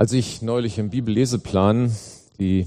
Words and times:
Als 0.00 0.14
ich 0.14 0.40
neulich 0.40 0.78
im 0.78 0.88
Bibelleseplan 0.88 1.94
die 2.38 2.66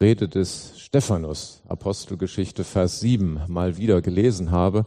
Rede 0.00 0.28
des 0.28 0.76
Stephanus, 0.80 1.62
Apostelgeschichte 1.68 2.64
Vers 2.64 2.98
7, 2.98 3.42
mal 3.46 3.76
wieder 3.76 4.02
gelesen 4.02 4.50
habe, 4.50 4.84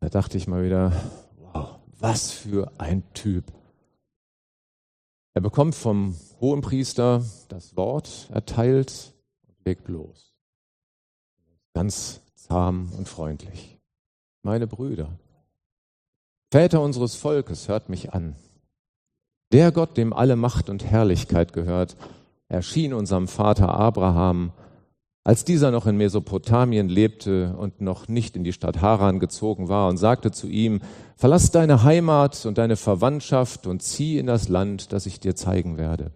da 0.00 0.10
dachte 0.10 0.36
ich 0.36 0.46
mal 0.46 0.62
wieder, 0.62 0.92
wow, 1.38 1.78
was 1.98 2.30
für 2.30 2.70
ein 2.76 3.02
Typ. 3.14 3.44
Er 5.32 5.40
bekommt 5.40 5.74
vom 5.74 6.14
Hohenpriester 6.42 7.24
das 7.48 7.74
Wort 7.74 8.28
erteilt 8.30 9.14
und 9.48 9.64
legt 9.64 9.88
los. 9.88 10.34
Ganz 11.72 12.20
zahm 12.34 12.92
und 12.98 13.08
freundlich. 13.08 13.78
Meine 14.42 14.66
Brüder, 14.66 15.08
Väter 16.50 16.82
unseres 16.82 17.14
Volkes, 17.14 17.68
hört 17.68 17.88
mich 17.88 18.12
an. 18.12 18.36
Der 19.54 19.70
Gott, 19.70 19.96
dem 19.96 20.12
alle 20.12 20.34
Macht 20.34 20.68
und 20.68 20.84
Herrlichkeit 20.84 21.52
gehört, 21.52 21.94
erschien 22.48 22.92
unserem 22.92 23.28
Vater 23.28 23.68
Abraham, 23.72 24.50
als 25.22 25.44
dieser 25.44 25.70
noch 25.70 25.86
in 25.86 25.96
Mesopotamien 25.96 26.88
lebte 26.88 27.54
und 27.56 27.80
noch 27.80 28.08
nicht 28.08 28.34
in 28.34 28.42
die 28.42 28.52
Stadt 28.52 28.82
Haran 28.82 29.20
gezogen 29.20 29.68
war, 29.68 29.88
und 29.88 29.96
sagte 29.96 30.32
zu 30.32 30.48
ihm, 30.48 30.80
Verlass 31.14 31.52
deine 31.52 31.84
Heimat 31.84 32.46
und 32.46 32.58
deine 32.58 32.74
Verwandtschaft 32.74 33.68
und 33.68 33.80
zieh 33.80 34.18
in 34.18 34.26
das 34.26 34.48
Land, 34.48 34.92
das 34.92 35.06
ich 35.06 35.20
dir 35.20 35.36
zeigen 35.36 35.76
werde. 35.76 36.10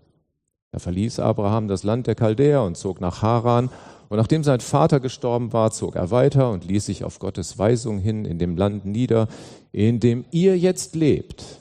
Da 0.73 0.81
verließ 0.81 1.21
Abraham 1.21 1.69
das 1.69 1.85
Land 1.85 2.09
der 2.09 2.17
Chaldäer 2.17 2.65
und 2.65 2.77
zog 2.77 3.01
nach 3.01 3.23
Haran, 3.23 3.71
und 4.09 4.17
nachdem 4.17 4.43
sein 4.43 4.59
Vater 4.59 4.99
gestorben 4.99 5.53
war, 5.53 5.71
zog 5.71 5.95
er 5.95 6.11
weiter 6.11 6.51
und 6.51 6.65
ließ 6.65 6.87
sich 6.87 7.05
auf 7.05 7.21
Gottes 7.21 7.57
Weisung 7.57 8.01
hin 8.01 8.25
in 8.25 8.41
dem 8.41 8.57
Land 8.57 8.85
nieder, 8.85 9.29
in 9.71 10.01
dem 10.01 10.25
ihr 10.33 10.59
jetzt 10.59 10.97
lebt. 10.97 11.61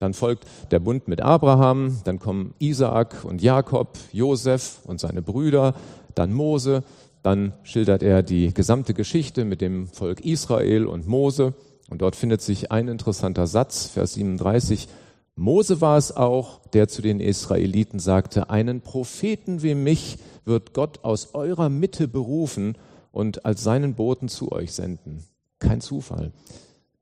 Dann 0.00 0.14
folgt 0.14 0.46
der 0.70 0.78
Bund 0.78 1.08
mit 1.08 1.20
Abraham, 1.20 2.00
dann 2.04 2.20
kommen 2.20 2.54
Isaak 2.58 3.24
und 3.24 3.42
Jakob, 3.42 3.98
Josef 4.12 4.80
und 4.84 5.00
seine 5.00 5.22
Brüder, 5.22 5.74
dann 6.14 6.32
Mose, 6.32 6.84
dann 7.22 7.52
schildert 7.64 8.02
er 8.02 8.22
die 8.22 8.54
gesamte 8.54 8.94
Geschichte 8.94 9.44
mit 9.44 9.60
dem 9.60 9.88
Volk 9.88 10.20
Israel 10.20 10.86
und 10.86 11.08
Mose. 11.08 11.54
Und 11.90 12.02
dort 12.02 12.16
findet 12.16 12.42
sich 12.42 12.70
ein 12.70 12.86
interessanter 12.86 13.46
Satz, 13.46 13.86
Vers 13.86 14.14
37. 14.14 14.88
Mose 15.34 15.80
war 15.80 15.96
es 15.96 16.14
auch, 16.16 16.60
der 16.68 16.88
zu 16.88 17.02
den 17.02 17.20
Israeliten 17.20 17.98
sagte, 17.98 18.50
einen 18.50 18.80
Propheten 18.80 19.62
wie 19.62 19.74
mich 19.74 20.18
wird 20.44 20.74
Gott 20.74 21.04
aus 21.04 21.34
eurer 21.34 21.68
Mitte 21.68 22.08
berufen 22.08 22.76
und 23.10 23.44
als 23.44 23.62
seinen 23.62 23.94
Boten 23.94 24.28
zu 24.28 24.52
euch 24.52 24.72
senden. 24.72 25.24
Kein 25.58 25.80
Zufall. 25.80 26.32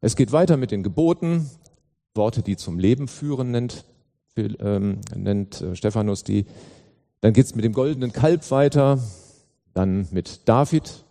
Es 0.01 0.17
geht 0.17 0.33
weiter 0.33 0.57
mit 0.57 0.71
den 0.71 0.83
Geboten, 0.83 1.51
Worte, 2.17 2.43
die 2.43 2.57
zum 2.57 2.79
Leben 2.79 3.09
führen, 3.09 3.51
nennt, 3.51 3.85
ähm, 4.37 5.01
nennt 5.15 5.61
äh, 5.61 5.77
Stephanus 5.77 6.25
die. 6.25 6.47
Dann 7.21 7.33
geht 7.33 7.47
es 7.47 7.55
mit 7.55 7.65
dem 7.65 7.73
goldenen 7.73 8.13
Kalb 8.13 8.51
weiter, 8.51 8.99
dann 9.75 10.09
mit 10.11 10.49
David. 10.49 11.05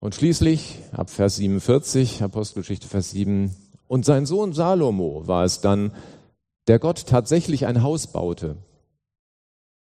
Und 0.00 0.14
schließlich, 0.14 0.78
ab 0.92 1.10
Vers 1.10 1.36
47, 1.36 2.22
Apostelgeschichte 2.22 2.88
Vers 2.88 3.10
7, 3.10 3.54
und 3.86 4.04
sein 4.04 4.26
Sohn 4.26 4.52
Salomo 4.52 5.26
war 5.26 5.44
es 5.44 5.60
dann, 5.60 5.92
der 6.66 6.78
Gott 6.78 7.06
tatsächlich 7.06 7.66
ein 7.66 7.82
Haus 7.82 8.06
baute. 8.08 8.56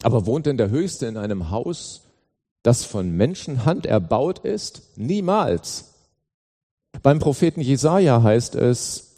Aber 0.03 0.27
wohnt 0.27 0.47
denn 0.47 0.57
der 0.57 0.70
Höchste 0.70 1.07
in 1.07 1.17
einem 1.17 1.51
Haus, 1.51 2.03
das 2.62 2.85
von 2.85 3.11
Menschenhand 3.11 3.87
erbaut 3.87 4.41
ist? 4.41 4.83
Niemals. 4.97 5.95
Beim 7.03 7.19
Propheten 7.19 7.61
Jesaja 7.61 8.23
heißt 8.23 8.55
es, 8.55 9.14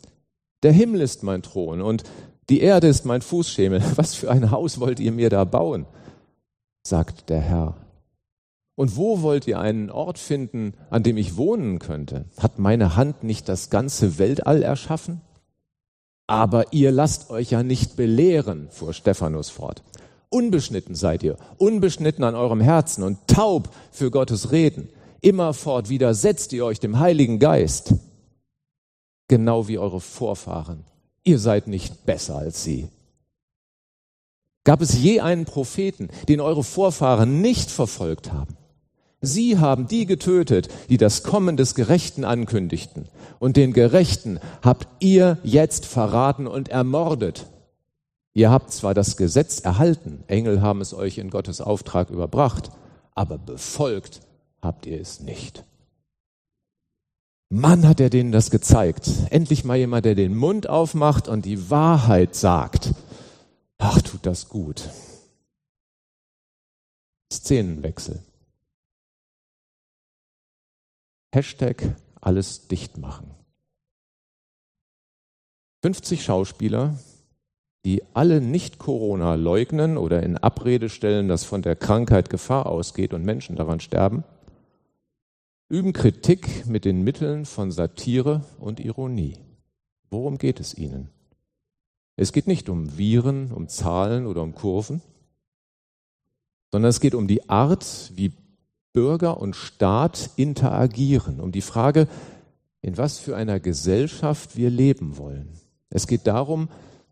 der 0.66 0.72
Himmel 0.72 1.00
ist 1.00 1.22
mein 1.22 1.42
Thron 1.42 1.80
und 1.80 2.02
die 2.50 2.60
Erde 2.60 2.88
ist 2.88 3.04
mein 3.04 3.22
Fußschemel. 3.22 3.80
Was 3.94 4.16
für 4.16 4.32
ein 4.32 4.50
Haus 4.50 4.80
wollt 4.80 4.98
ihr 4.98 5.12
mir 5.12 5.30
da 5.30 5.44
bauen? 5.44 5.86
sagt 6.82 7.30
der 7.30 7.40
Herr. 7.40 7.76
Und 8.74 8.96
wo 8.96 9.22
wollt 9.22 9.46
ihr 9.46 9.60
einen 9.60 9.90
Ort 9.90 10.18
finden, 10.18 10.74
an 10.90 11.04
dem 11.04 11.18
ich 11.18 11.36
wohnen 11.36 11.78
könnte? 11.78 12.24
Hat 12.36 12.58
meine 12.58 12.96
Hand 12.96 13.22
nicht 13.22 13.48
das 13.48 13.70
ganze 13.70 14.18
Weltall 14.18 14.64
erschaffen? 14.64 15.20
Aber 16.26 16.72
ihr 16.72 16.90
lasst 16.90 17.30
euch 17.30 17.52
ja 17.52 17.62
nicht 17.62 17.94
belehren, 17.94 18.66
fuhr 18.70 18.92
Stephanus 18.92 19.50
fort. 19.50 19.84
Unbeschnitten 20.30 20.96
seid 20.96 21.22
ihr, 21.22 21.36
unbeschnitten 21.58 22.24
an 22.24 22.34
eurem 22.34 22.60
Herzen 22.60 23.04
und 23.04 23.18
taub 23.28 23.68
für 23.92 24.10
Gottes 24.10 24.50
Reden. 24.50 24.88
Immerfort 25.20 25.88
widersetzt 25.88 26.52
ihr 26.52 26.64
euch 26.64 26.80
dem 26.80 26.98
Heiligen 26.98 27.38
Geist 27.38 27.94
genau 29.28 29.68
wie 29.68 29.78
eure 29.78 30.00
Vorfahren. 30.00 30.84
Ihr 31.24 31.38
seid 31.38 31.66
nicht 31.66 32.06
besser 32.06 32.36
als 32.36 32.62
sie. 32.62 32.88
Gab 34.64 34.80
es 34.80 35.00
je 35.00 35.20
einen 35.20 35.44
Propheten, 35.44 36.08
den 36.28 36.40
eure 36.40 36.64
Vorfahren 36.64 37.40
nicht 37.40 37.70
verfolgt 37.70 38.32
haben? 38.32 38.56
Sie 39.20 39.58
haben 39.58 39.88
die 39.88 40.06
getötet, 40.06 40.68
die 40.88 40.98
das 40.98 41.22
Kommen 41.22 41.56
des 41.56 41.74
Gerechten 41.74 42.24
ankündigten. 42.24 43.08
Und 43.38 43.56
den 43.56 43.72
Gerechten 43.72 44.40
habt 44.62 44.88
ihr 45.00 45.38
jetzt 45.42 45.86
verraten 45.86 46.46
und 46.46 46.68
ermordet. 46.68 47.46
Ihr 48.34 48.50
habt 48.50 48.70
zwar 48.72 48.92
das 48.92 49.16
Gesetz 49.16 49.60
erhalten, 49.60 50.22
Engel 50.26 50.60
haben 50.60 50.80
es 50.80 50.92
euch 50.92 51.18
in 51.18 51.30
Gottes 51.30 51.60
Auftrag 51.60 52.10
überbracht, 52.10 52.70
aber 53.14 53.38
befolgt 53.38 54.20
habt 54.60 54.84
ihr 54.84 55.00
es 55.00 55.20
nicht. 55.20 55.64
Mann, 57.48 57.86
hat 57.86 58.00
er 58.00 58.10
denen 58.10 58.32
das 58.32 58.50
gezeigt. 58.50 59.08
Endlich 59.30 59.64
mal 59.64 59.76
jemand, 59.76 60.04
der 60.04 60.14
den 60.14 60.34
Mund 60.34 60.68
aufmacht 60.68 61.28
und 61.28 61.44
die 61.44 61.70
Wahrheit 61.70 62.34
sagt. 62.34 62.92
Ach, 63.78 64.02
tut 64.02 64.26
das 64.26 64.48
gut. 64.48 64.88
Szenenwechsel. 67.32 68.22
Hashtag 71.32 71.96
alles 72.20 72.66
dicht 72.66 72.98
machen. 72.98 73.30
50 75.82 76.24
Schauspieler, 76.24 76.98
die 77.84 78.02
alle 78.14 78.40
nicht 78.40 78.78
Corona 78.78 79.36
leugnen 79.36 79.96
oder 79.98 80.22
in 80.22 80.36
Abrede 80.36 80.88
stellen, 80.88 81.28
dass 81.28 81.44
von 81.44 81.62
der 81.62 81.76
Krankheit 81.76 82.30
Gefahr 82.30 82.66
ausgeht 82.66 83.14
und 83.14 83.24
Menschen 83.24 83.54
daran 83.54 83.78
sterben, 83.78 84.24
üben 85.68 85.92
Kritik 85.92 86.66
mit 86.66 86.84
den 86.84 87.02
Mitteln 87.02 87.44
von 87.44 87.72
Satire 87.72 88.44
und 88.58 88.78
Ironie. 88.78 89.36
Worum 90.10 90.38
geht 90.38 90.60
es 90.60 90.76
ihnen? 90.76 91.10
Es 92.16 92.32
geht 92.32 92.46
nicht 92.46 92.68
um 92.68 92.96
Viren, 92.96 93.52
um 93.52 93.68
Zahlen 93.68 94.26
oder 94.26 94.42
um 94.42 94.54
Kurven, 94.54 95.02
sondern 96.70 96.88
es 96.88 97.00
geht 97.00 97.14
um 97.14 97.26
die 97.26 97.48
Art, 97.48 98.12
wie 98.14 98.32
Bürger 98.92 99.40
und 99.40 99.56
Staat 99.56 100.30
interagieren, 100.36 101.40
um 101.40 101.52
die 101.52 101.60
Frage, 101.60 102.08
in 102.80 102.96
was 102.96 103.18
für 103.18 103.36
einer 103.36 103.60
Gesellschaft 103.60 104.56
wir 104.56 104.70
leben 104.70 105.18
wollen. 105.18 105.48
Es 105.90 106.06
geht 106.06 106.26
darum, 106.26 106.68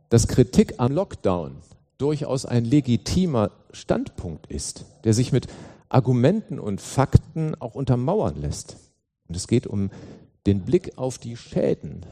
dass 0.09 0.29
Kritik 0.29 0.75
am 0.79 0.93
Lockdown 0.93 1.57
durchaus 1.99 2.47
ein 2.47 2.65
legitimer 2.65 3.51
Standpunkt 3.73 4.47
ist, 4.47 4.85
der 5.03 5.13
sich 5.13 5.33
mit 5.33 5.49
Argumenten 5.89 6.59
und 6.59 6.81
Fakten 6.81 7.55
auch 7.61 7.75
untermauern 7.75 8.41
lässt. 8.41 8.77
Und 9.29 9.37
es 9.37 9.47
geht 9.47 9.67
um 9.67 9.91
den 10.47 10.63
Blick 10.63 10.99
auf 10.99 11.19
die 11.19 11.37
Schäden, 11.37 12.05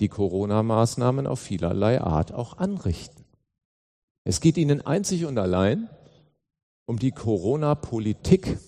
die 0.00 0.08
Corona-Maßnahmen 0.08 1.26
auf 1.26 1.40
vielerlei 1.40 2.00
Art 2.00 2.32
auch 2.32 2.58
anrichten. 2.58 3.24
Es 4.24 4.40
geht 4.40 4.58
ihnen 4.58 4.82
einzig 4.82 5.24
und 5.24 5.38
allein 5.38 5.88
um 6.84 6.98
die 6.98 7.12
Corona-Politik, 7.12 8.58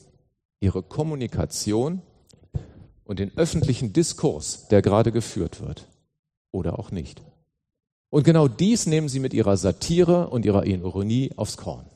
ihre 0.60 0.82
Kommunikation 0.82 2.02
und 3.04 3.18
den 3.18 3.36
öffentlichen 3.36 3.92
Diskurs, 3.92 4.68
der 4.68 4.82
gerade 4.82 5.12
geführt 5.12 5.60
wird. 5.60 5.86
Oder 6.52 6.78
auch 6.78 6.90
nicht. 6.90 7.22
Und 8.10 8.24
genau 8.24 8.48
dies 8.48 8.86
nehmen 8.86 9.08
sie 9.08 9.20
mit 9.20 9.32
ihrer 9.32 9.56
Satire 9.56 10.28
und 10.28 10.44
ihrer 10.44 10.66
Ironie 10.66 11.30
aufs 11.36 11.56
Korn. 11.56 11.86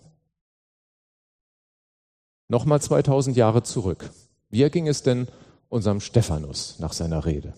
Nochmal 2.48 2.80
2000 2.80 3.36
Jahre 3.36 3.62
zurück. 3.62 4.10
Wie 4.50 4.62
erging 4.62 4.86
es 4.86 5.02
denn 5.02 5.28
unserem 5.68 6.00
Stephanus 6.00 6.76
nach 6.78 6.92
seiner 6.92 7.24
Rede? 7.24 7.54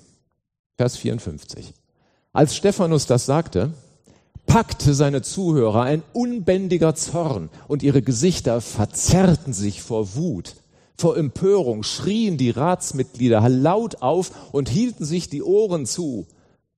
Vers 0.77 0.97
54. 0.97 1.75
Als 2.33 2.55
Stephanus 2.55 3.07
das 3.07 3.27
sagte, 3.27 3.73
packte 4.47 4.95
seine 4.95 5.23
Zuhörer 5.23 5.83
ein 5.83 6.03
unbändiger 6.13 6.95
Zorn 6.95 7.51
und 7.67 7.83
ihre 7.83 8.03
Gesichter 8.03 8.61
verzerrten 8.61 9.53
sich 9.53 9.83
vor 9.83 10.15
Wut. 10.15 10.55
Vor 10.97 11.17
Empörung 11.17 11.83
schrien 11.83 12.39
die 12.39 12.51
Ratsmitglieder 12.51 13.49
laut 13.49 14.03
auf 14.03 14.31
und 14.53 14.69
hielten 14.69 15.05
sich 15.05 15.29
die 15.29 15.43
Ohren 15.43 15.85
zu. 15.85 16.27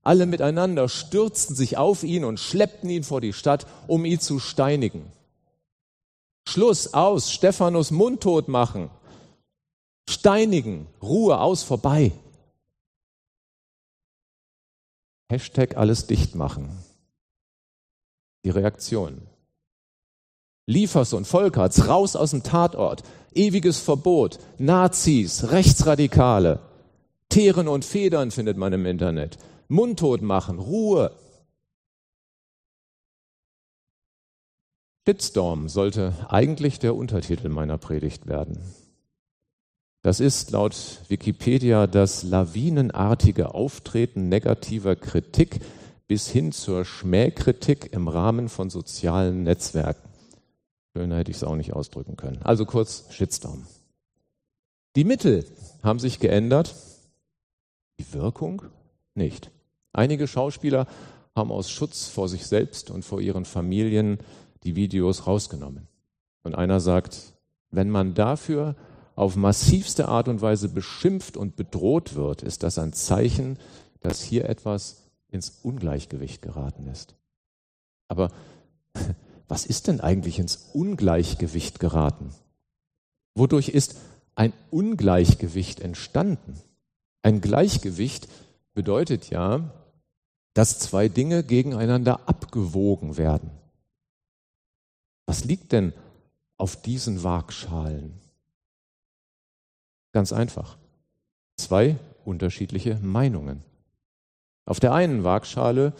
Alle 0.02 0.26
miteinander 0.26 0.88
stürzten 0.88 1.54
sich 1.54 1.76
auf 1.76 2.02
ihn 2.02 2.24
und 2.24 2.40
schleppten 2.40 2.88
ihn 2.88 3.04
vor 3.04 3.20
die 3.20 3.34
Stadt, 3.34 3.66
um 3.86 4.04
ihn 4.04 4.18
zu 4.18 4.38
steinigen. 4.38 5.02
Schluss 6.48 6.94
aus, 6.94 7.30
Stephanus 7.30 7.90
mundtot 7.90 8.48
machen, 8.48 8.88
steinigen, 10.08 10.86
Ruhe 11.02 11.38
aus, 11.38 11.62
vorbei. 11.62 12.12
Hashtag 15.28 15.76
alles 15.76 16.06
dicht 16.06 16.34
machen. 16.34 16.70
Die 18.46 18.50
Reaktion. 18.50 19.20
Liefers 20.64 21.12
und 21.12 21.26
Volkerts 21.26 21.86
raus 21.86 22.16
aus 22.16 22.30
dem 22.30 22.42
Tatort. 22.42 23.02
Ewiges 23.34 23.78
Verbot. 23.78 24.38
Nazis, 24.56 25.50
Rechtsradikale. 25.50 26.60
Teeren 27.28 27.68
und 27.68 27.84
Federn 27.84 28.30
findet 28.30 28.56
man 28.56 28.72
im 28.72 28.86
Internet. 28.86 29.36
Mundtot 29.68 30.22
machen, 30.22 30.58
Ruhe. 30.58 31.14
Shitstorm 35.08 35.70
sollte 35.70 36.12
eigentlich 36.28 36.80
der 36.80 36.94
Untertitel 36.94 37.48
meiner 37.48 37.78
Predigt 37.78 38.26
werden. 38.26 38.58
Das 40.02 40.20
ist 40.20 40.50
laut 40.50 41.00
Wikipedia 41.08 41.86
das 41.86 42.24
lawinenartige 42.24 43.54
Auftreten 43.54 44.28
negativer 44.28 44.96
Kritik 44.96 45.60
bis 46.08 46.28
hin 46.28 46.52
zur 46.52 46.84
Schmähkritik 46.84 47.90
im 47.94 48.06
Rahmen 48.06 48.50
von 48.50 48.68
sozialen 48.68 49.44
Netzwerken. 49.44 50.10
Schöner 50.94 51.16
hätte 51.16 51.30
ich 51.30 51.38
es 51.38 51.44
auch 51.44 51.56
nicht 51.56 51.72
ausdrücken 51.72 52.18
können. 52.18 52.42
Also 52.42 52.66
kurz 52.66 53.06
Shitstorm. 53.08 53.66
Die 54.94 55.04
Mittel 55.04 55.46
haben 55.82 56.00
sich 56.00 56.18
geändert, 56.18 56.74
die 57.98 58.12
Wirkung 58.12 58.60
nicht. 59.14 59.50
Einige 59.94 60.28
Schauspieler 60.28 60.86
haben 61.34 61.50
aus 61.50 61.70
Schutz 61.70 62.08
vor 62.08 62.28
sich 62.28 62.46
selbst 62.46 62.90
und 62.90 63.06
vor 63.06 63.22
ihren 63.22 63.46
Familien 63.46 64.18
die 64.64 64.76
Videos 64.76 65.26
rausgenommen. 65.26 65.88
Und 66.42 66.54
einer 66.54 66.80
sagt, 66.80 67.34
wenn 67.70 67.90
man 67.90 68.14
dafür 68.14 68.76
auf 69.14 69.36
massivste 69.36 70.08
Art 70.08 70.28
und 70.28 70.40
Weise 70.40 70.68
beschimpft 70.68 71.36
und 71.36 71.56
bedroht 71.56 72.14
wird, 72.14 72.42
ist 72.42 72.62
das 72.62 72.78
ein 72.78 72.92
Zeichen, 72.92 73.58
dass 74.00 74.22
hier 74.22 74.48
etwas 74.48 75.02
ins 75.28 75.58
Ungleichgewicht 75.62 76.40
geraten 76.40 76.86
ist. 76.86 77.14
Aber 78.06 78.30
was 79.48 79.66
ist 79.66 79.88
denn 79.88 80.00
eigentlich 80.00 80.38
ins 80.38 80.70
Ungleichgewicht 80.72 81.80
geraten? 81.80 82.30
Wodurch 83.34 83.68
ist 83.68 83.96
ein 84.34 84.52
Ungleichgewicht 84.70 85.80
entstanden? 85.80 86.54
Ein 87.22 87.40
Gleichgewicht 87.40 88.28
bedeutet 88.74 89.30
ja, 89.30 89.74
dass 90.54 90.78
zwei 90.78 91.08
Dinge 91.08 91.42
gegeneinander 91.42 92.28
abgewogen 92.28 93.16
werden. 93.16 93.50
Was 95.28 95.44
liegt 95.44 95.72
denn 95.72 95.92
auf 96.56 96.80
diesen 96.80 97.22
Waagschalen? 97.22 98.18
Ganz 100.12 100.32
einfach. 100.32 100.78
Zwei 101.58 101.98
unterschiedliche 102.24 102.94
Meinungen. 103.02 103.62
Auf 104.64 104.80
der 104.80 104.94
einen 104.94 105.24
Waagschale 105.24 105.92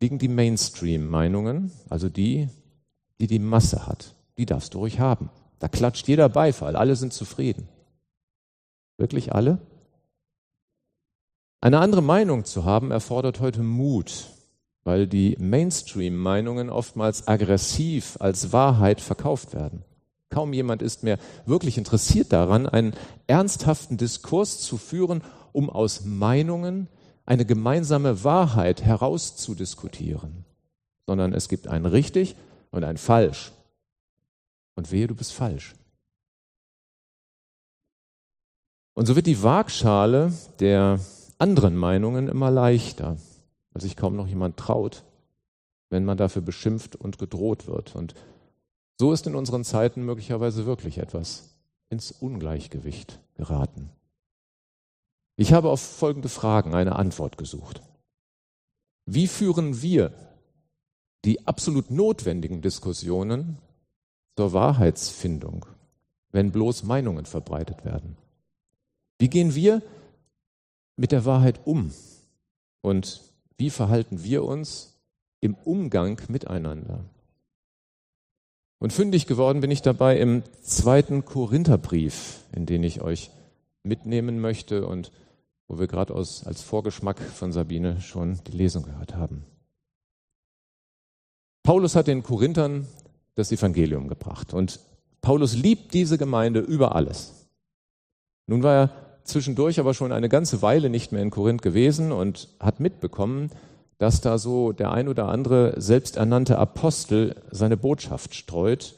liegen 0.00 0.20
die 0.20 0.28
Mainstream-Meinungen, 0.28 1.72
also 1.90 2.08
die, 2.08 2.48
die 3.18 3.26
die 3.26 3.40
Masse 3.40 3.88
hat. 3.88 4.14
Die 4.38 4.46
darfst 4.46 4.74
du 4.74 4.78
ruhig 4.78 5.00
haben. 5.00 5.30
Da 5.58 5.66
klatscht 5.66 6.06
jeder 6.06 6.28
Beifall, 6.28 6.76
alle 6.76 6.94
sind 6.94 7.12
zufrieden. 7.12 7.68
Wirklich 8.98 9.34
alle? 9.34 9.58
Eine 11.60 11.80
andere 11.80 12.02
Meinung 12.02 12.44
zu 12.44 12.64
haben 12.64 12.92
erfordert 12.92 13.40
heute 13.40 13.64
Mut 13.64 14.28
weil 14.84 15.06
die 15.06 15.36
Mainstream-Meinungen 15.40 16.68
oftmals 16.70 17.26
aggressiv 17.26 18.16
als 18.20 18.52
Wahrheit 18.52 19.00
verkauft 19.00 19.54
werden. 19.54 19.82
Kaum 20.28 20.52
jemand 20.52 20.82
ist 20.82 21.02
mehr 21.02 21.18
wirklich 21.46 21.78
interessiert 21.78 22.32
daran, 22.32 22.68
einen 22.68 22.94
ernsthaften 23.26 23.96
Diskurs 23.96 24.60
zu 24.60 24.76
führen, 24.76 25.22
um 25.52 25.70
aus 25.70 26.04
Meinungen 26.04 26.88
eine 27.24 27.46
gemeinsame 27.46 28.24
Wahrheit 28.24 28.82
herauszudiskutieren, 28.82 30.44
sondern 31.06 31.32
es 31.32 31.48
gibt 31.48 31.68
ein 31.68 31.86
richtig 31.86 32.36
und 32.70 32.84
ein 32.84 32.98
falsch. 32.98 33.52
Und 34.74 34.90
wehe, 34.90 35.06
du 35.06 35.14
bist 35.14 35.32
falsch. 35.32 35.74
Und 38.94 39.06
so 39.06 39.16
wird 39.16 39.26
die 39.26 39.42
Waagschale 39.42 40.32
der 40.60 41.00
anderen 41.38 41.76
Meinungen 41.76 42.28
immer 42.28 42.50
leichter 42.50 43.16
weil 43.74 43.82
sich 43.82 43.96
kaum 43.96 44.16
noch 44.16 44.28
jemand 44.28 44.56
traut, 44.56 45.04
wenn 45.90 46.04
man 46.04 46.16
dafür 46.16 46.40
beschimpft 46.40 46.96
und 46.96 47.18
gedroht 47.18 47.66
wird. 47.66 47.94
Und 47.94 48.14
so 48.98 49.12
ist 49.12 49.26
in 49.26 49.34
unseren 49.34 49.64
Zeiten 49.64 50.04
möglicherweise 50.04 50.64
wirklich 50.64 50.98
etwas 50.98 51.56
ins 51.90 52.12
Ungleichgewicht 52.12 53.20
geraten. 53.34 53.90
Ich 55.36 55.52
habe 55.52 55.68
auf 55.68 55.80
folgende 55.80 56.28
Fragen 56.28 56.74
eine 56.74 56.96
Antwort 56.96 57.36
gesucht. 57.36 57.82
Wie 59.04 59.26
führen 59.26 59.82
wir 59.82 60.12
die 61.24 61.46
absolut 61.46 61.90
notwendigen 61.90 62.62
Diskussionen 62.62 63.58
zur 64.36 64.52
Wahrheitsfindung, 64.52 65.66
wenn 66.30 66.52
bloß 66.52 66.84
Meinungen 66.84 67.26
verbreitet 67.26 67.84
werden? 67.84 68.16
Wie 69.18 69.28
gehen 69.28 69.54
wir 69.54 69.82
mit 70.96 71.10
der 71.10 71.24
Wahrheit 71.24 71.60
um 71.64 71.92
und 72.80 73.33
wie 73.56 73.70
verhalten 73.70 74.22
wir 74.24 74.44
uns 74.44 74.94
im 75.40 75.54
Umgang 75.54 76.20
miteinander? 76.28 77.04
Und 78.78 78.92
fündig 78.92 79.26
geworden 79.26 79.60
bin 79.60 79.70
ich 79.70 79.82
dabei 79.82 80.18
im 80.18 80.42
zweiten 80.62 81.24
Korintherbrief, 81.24 82.40
in 82.52 82.66
den 82.66 82.82
ich 82.82 83.00
euch 83.00 83.30
mitnehmen 83.82 84.40
möchte 84.40 84.86
und 84.86 85.12
wo 85.68 85.78
wir 85.78 85.86
gerade 85.86 86.14
als 86.14 86.62
Vorgeschmack 86.62 87.18
von 87.20 87.52
Sabine 87.52 88.00
schon 88.00 88.40
die 88.46 88.56
Lesung 88.56 88.82
gehört 88.82 89.14
haben. 89.14 89.44
Paulus 91.62 91.96
hat 91.96 92.08
den 92.08 92.22
Korinthern 92.22 92.86
das 93.34 93.50
Evangelium 93.52 94.08
gebracht 94.08 94.52
und 94.52 94.80
Paulus 95.22 95.54
liebt 95.54 95.94
diese 95.94 96.18
Gemeinde 96.18 96.60
über 96.60 96.94
alles. 96.94 97.46
Nun 98.46 98.62
war 98.62 98.74
er 98.74 99.03
zwischendurch 99.24 99.80
aber 99.80 99.94
schon 99.94 100.12
eine 100.12 100.28
ganze 100.28 100.62
Weile 100.62 100.90
nicht 100.90 101.12
mehr 101.12 101.22
in 101.22 101.30
Korinth 101.30 101.62
gewesen 101.62 102.12
und 102.12 102.48
hat 102.60 102.80
mitbekommen, 102.80 103.50
dass 103.98 104.20
da 104.20 104.38
so 104.38 104.72
der 104.72 104.92
ein 104.92 105.08
oder 105.08 105.28
andere 105.28 105.80
selbsternannte 105.80 106.58
Apostel 106.58 107.36
seine 107.50 107.76
Botschaft 107.76 108.34
streut, 108.34 108.94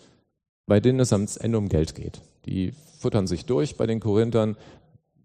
bei 0.66 0.80
denen 0.80 1.00
es 1.00 1.12
am 1.12 1.26
Ende 1.40 1.58
um 1.58 1.68
Geld 1.68 1.94
geht. 1.94 2.20
Die 2.46 2.72
futtern 2.98 3.26
sich 3.26 3.44
durch 3.46 3.76
bei 3.76 3.86
den 3.86 4.00
Korinthern, 4.00 4.56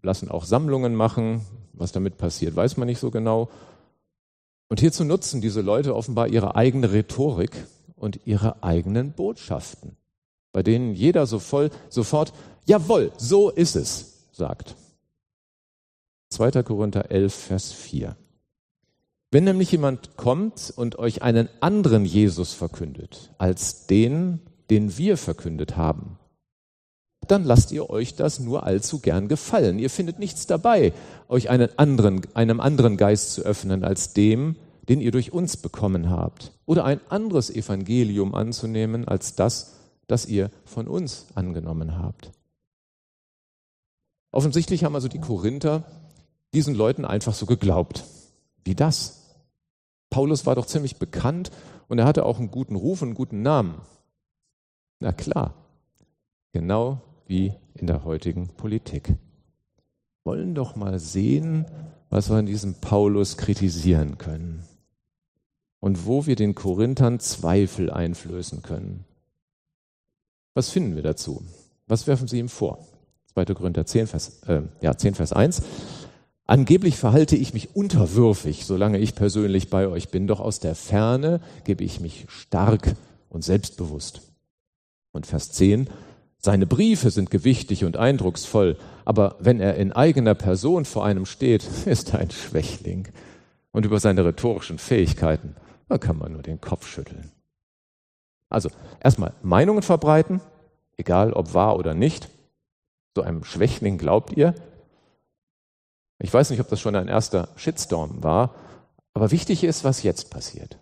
lassen 0.04 0.30
auch 0.30 0.46
Sammlungen 0.46 0.96
machen. 0.96 1.42
Was 1.74 1.92
damit 1.92 2.18
passiert, 2.18 2.56
weiß 2.56 2.78
man 2.78 2.88
nicht 2.88 3.00
so 3.00 3.10
genau. 3.10 3.50
Und 4.68 4.80
hierzu 4.80 5.04
nutzen 5.04 5.42
diese 5.42 5.62
Leute 5.62 5.96
offenbar 5.96 6.28
ihre 6.28 6.56
eigene 6.56 6.92
Rhetorik 6.92 7.52
und 7.96 8.20
ihre 8.26 8.64
eigenen 8.64 9.14
Botschaften, 9.14 9.98
bei 10.52 10.64
denen 10.64 10.94
jeder 10.94 11.26
so 11.26 11.40
voll 11.40 11.72
sofort, 11.90 12.34
jawohl, 12.66 13.12
so 13.18 13.50
ist 13.50 13.76
es, 13.76 14.28
sagt. 14.32 14.76
2. 16.32 16.64
Korinther 16.64 17.12
11, 17.12 17.34
Vers 17.34 17.72
4. 17.74 18.16
Wenn 19.32 19.44
nämlich 19.44 19.72
jemand 19.72 20.18
kommt 20.18 20.74
und 20.76 20.98
euch 20.98 21.22
einen 21.22 21.50
anderen 21.60 22.06
Jesus 22.06 22.54
verkündet 22.54 23.32
als 23.38 23.86
den, 23.88 24.40
den 24.70 24.98
wir 24.98 25.18
verkündet 25.18 25.78
haben, 25.78 26.18
dann 27.28 27.44
lasst 27.44 27.72
ihr 27.72 27.90
euch 27.90 28.16
das 28.16 28.40
nur 28.40 28.64
allzu 28.64 29.00
gern 29.00 29.28
gefallen. 29.28 29.78
Ihr 29.78 29.90
findet 29.90 30.20
nichts 30.20 30.48
dabei, 30.48 30.94
euch 31.28 31.50
einen 31.50 31.78
anderen, 31.78 32.22
einem 32.34 32.60
anderen 32.60 32.98
Geist 32.98 33.34
zu 33.34 33.44
öffnen 33.44 33.84
als 33.84 34.14
dem, 34.14 34.56
den 34.90 35.00
ihr 35.00 35.12
durch 35.12 35.32
uns 35.32 35.58
bekommen 35.58 36.10
habt, 36.10 36.54
oder 36.66 36.84
ein 36.86 37.00
anderes 37.10 37.50
Evangelium 37.50 38.34
anzunehmen 38.34 39.08
als 39.08 39.36
das, 39.36 39.76
das 40.08 40.26
ihr 40.26 40.50
von 40.66 40.88
uns 40.88 41.28
angenommen 41.36 41.98
habt. 41.98 42.32
Offensichtlich 44.32 44.84
haben 44.84 44.96
also 44.96 45.08
die 45.08 45.20
Korinther 45.20 45.84
diesen 46.54 46.76
Leuten 46.76 47.06
einfach 47.06 47.34
so 47.34 47.46
geglaubt. 47.46 48.04
Wie 48.64 48.76
das? 48.76 49.36
Paulus 50.10 50.46
war 50.46 50.56
doch 50.56 50.66
ziemlich 50.66 50.98
bekannt 50.98 51.52
und 51.88 52.00
er 52.00 52.06
hatte 52.06 52.26
auch 52.26 52.40
einen 52.40 52.52
guten 52.52 52.76
Ruf 52.76 53.02
und 53.02 53.10
einen 53.10 53.16
guten 53.16 53.42
Namen. 53.42 53.82
Na 55.00 55.12
klar, 55.12 55.54
genau 56.52 57.02
wie 57.26 57.54
in 57.76 57.88
der 57.88 58.04
heutigen 58.04 58.50
Politik. 58.50 59.16
Wollen 60.24 60.54
doch 60.54 60.76
mal 60.76 61.00
sehen, 61.00 61.66
was 62.10 62.30
wir 62.30 62.40
in 62.40 62.46
diesem 62.46 62.76
Paulus 62.76 63.38
kritisieren 63.38 64.18
können 64.18 64.64
und 65.80 66.06
wo 66.06 66.28
wir 66.28 66.36
den 66.36 66.54
Korinthern 66.56 67.20
Zweifel 67.20 67.90
einflößen 67.90 68.62
können. 68.62 69.06
Was 70.54 70.70
finden 70.70 70.96
wir 70.96 71.04
dazu? 71.04 71.42
Was 71.88 72.08
werfen 72.08 72.28
sie 72.28 72.40
ihm 72.40 72.50
vor? 72.50 72.86
2. 73.34 73.46
Korinther 73.46 73.86
10, 73.86 74.08
Vers, 74.08 74.44
äh, 74.44 74.62
ja, 74.82 74.96
10, 74.96 75.16
Vers 75.16 75.32
1. 75.32 75.64
Angeblich 76.52 76.98
verhalte 76.98 77.38
ich 77.38 77.54
mich 77.54 77.78
unterwürfig, 77.78 78.66
solange 78.66 78.98
ich 78.98 79.16
persönlich 79.16 79.70
bei 79.70 79.88
euch 79.88 80.10
bin, 80.10 80.28
doch 80.28 80.42
aus 80.42 80.60
der 80.60 80.76
Ferne 80.76 81.40
gebe 81.64 81.86
ich 81.86 82.02
mich 82.02 82.26
stark 82.28 82.98
und 83.30 83.46
selbstbewusst. 83.46 84.22
Und 85.14 85.26
Vers 85.26 85.54
10, 85.54 85.90
seine 86.40 86.68
Briefe 86.68 87.10
sind 87.10 87.32
gewichtig 87.32 87.86
und 87.86 87.96
eindrucksvoll, 87.96 88.76
aber 89.06 89.38
wenn 89.40 89.62
er 89.62 89.76
in 89.76 89.94
eigener 89.94 90.36
Person 90.36 90.84
vor 90.84 91.06
einem 91.06 91.26
steht, 91.26 91.64
ist 91.86 92.12
er 92.12 92.20
ein 92.20 92.32
Schwächling. 92.32 93.08
Und 93.72 93.86
über 93.86 94.02
seine 94.02 94.26
rhetorischen 94.26 94.78
Fähigkeiten, 94.78 95.56
da 95.88 95.98
kann 95.98 96.18
man 96.18 96.34
nur 96.34 96.42
den 96.44 96.60
Kopf 96.60 96.86
schütteln. 96.86 97.32
Also 98.50 98.70
erstmal 99.00 99.32
Meinungen 99.42 99.84
verbreiten, 99.84 100.42
egal 100.98 101.32
ob 101.32 101.54
wahr 101.54 101.78
oder 101.78 101.94
nicht. 101.94 102.28
So 103.16 103.22
einem 103.22 103.46
Schwächling 103.46 103.98
glaubt 103.98 104.36
ihr. 104.36 104.54
Ich 106.22 106.34
weiß 106.34 106.52
nicht, 106.52 106.60
ob 106.60 106.70
das 106.70 106.80
schon 106.80 106.96
ein 106.96 107.08
erster 107.08 107.50
Shitstorm 107.56 108.24
war, 108.24 108.54
aber 109.14 109.32
wichtig 109.32 109.64
ist, 109.64 109.84
was 109.84 110.04
jetzt 110.04 110.30
passiert. 110.30 110.78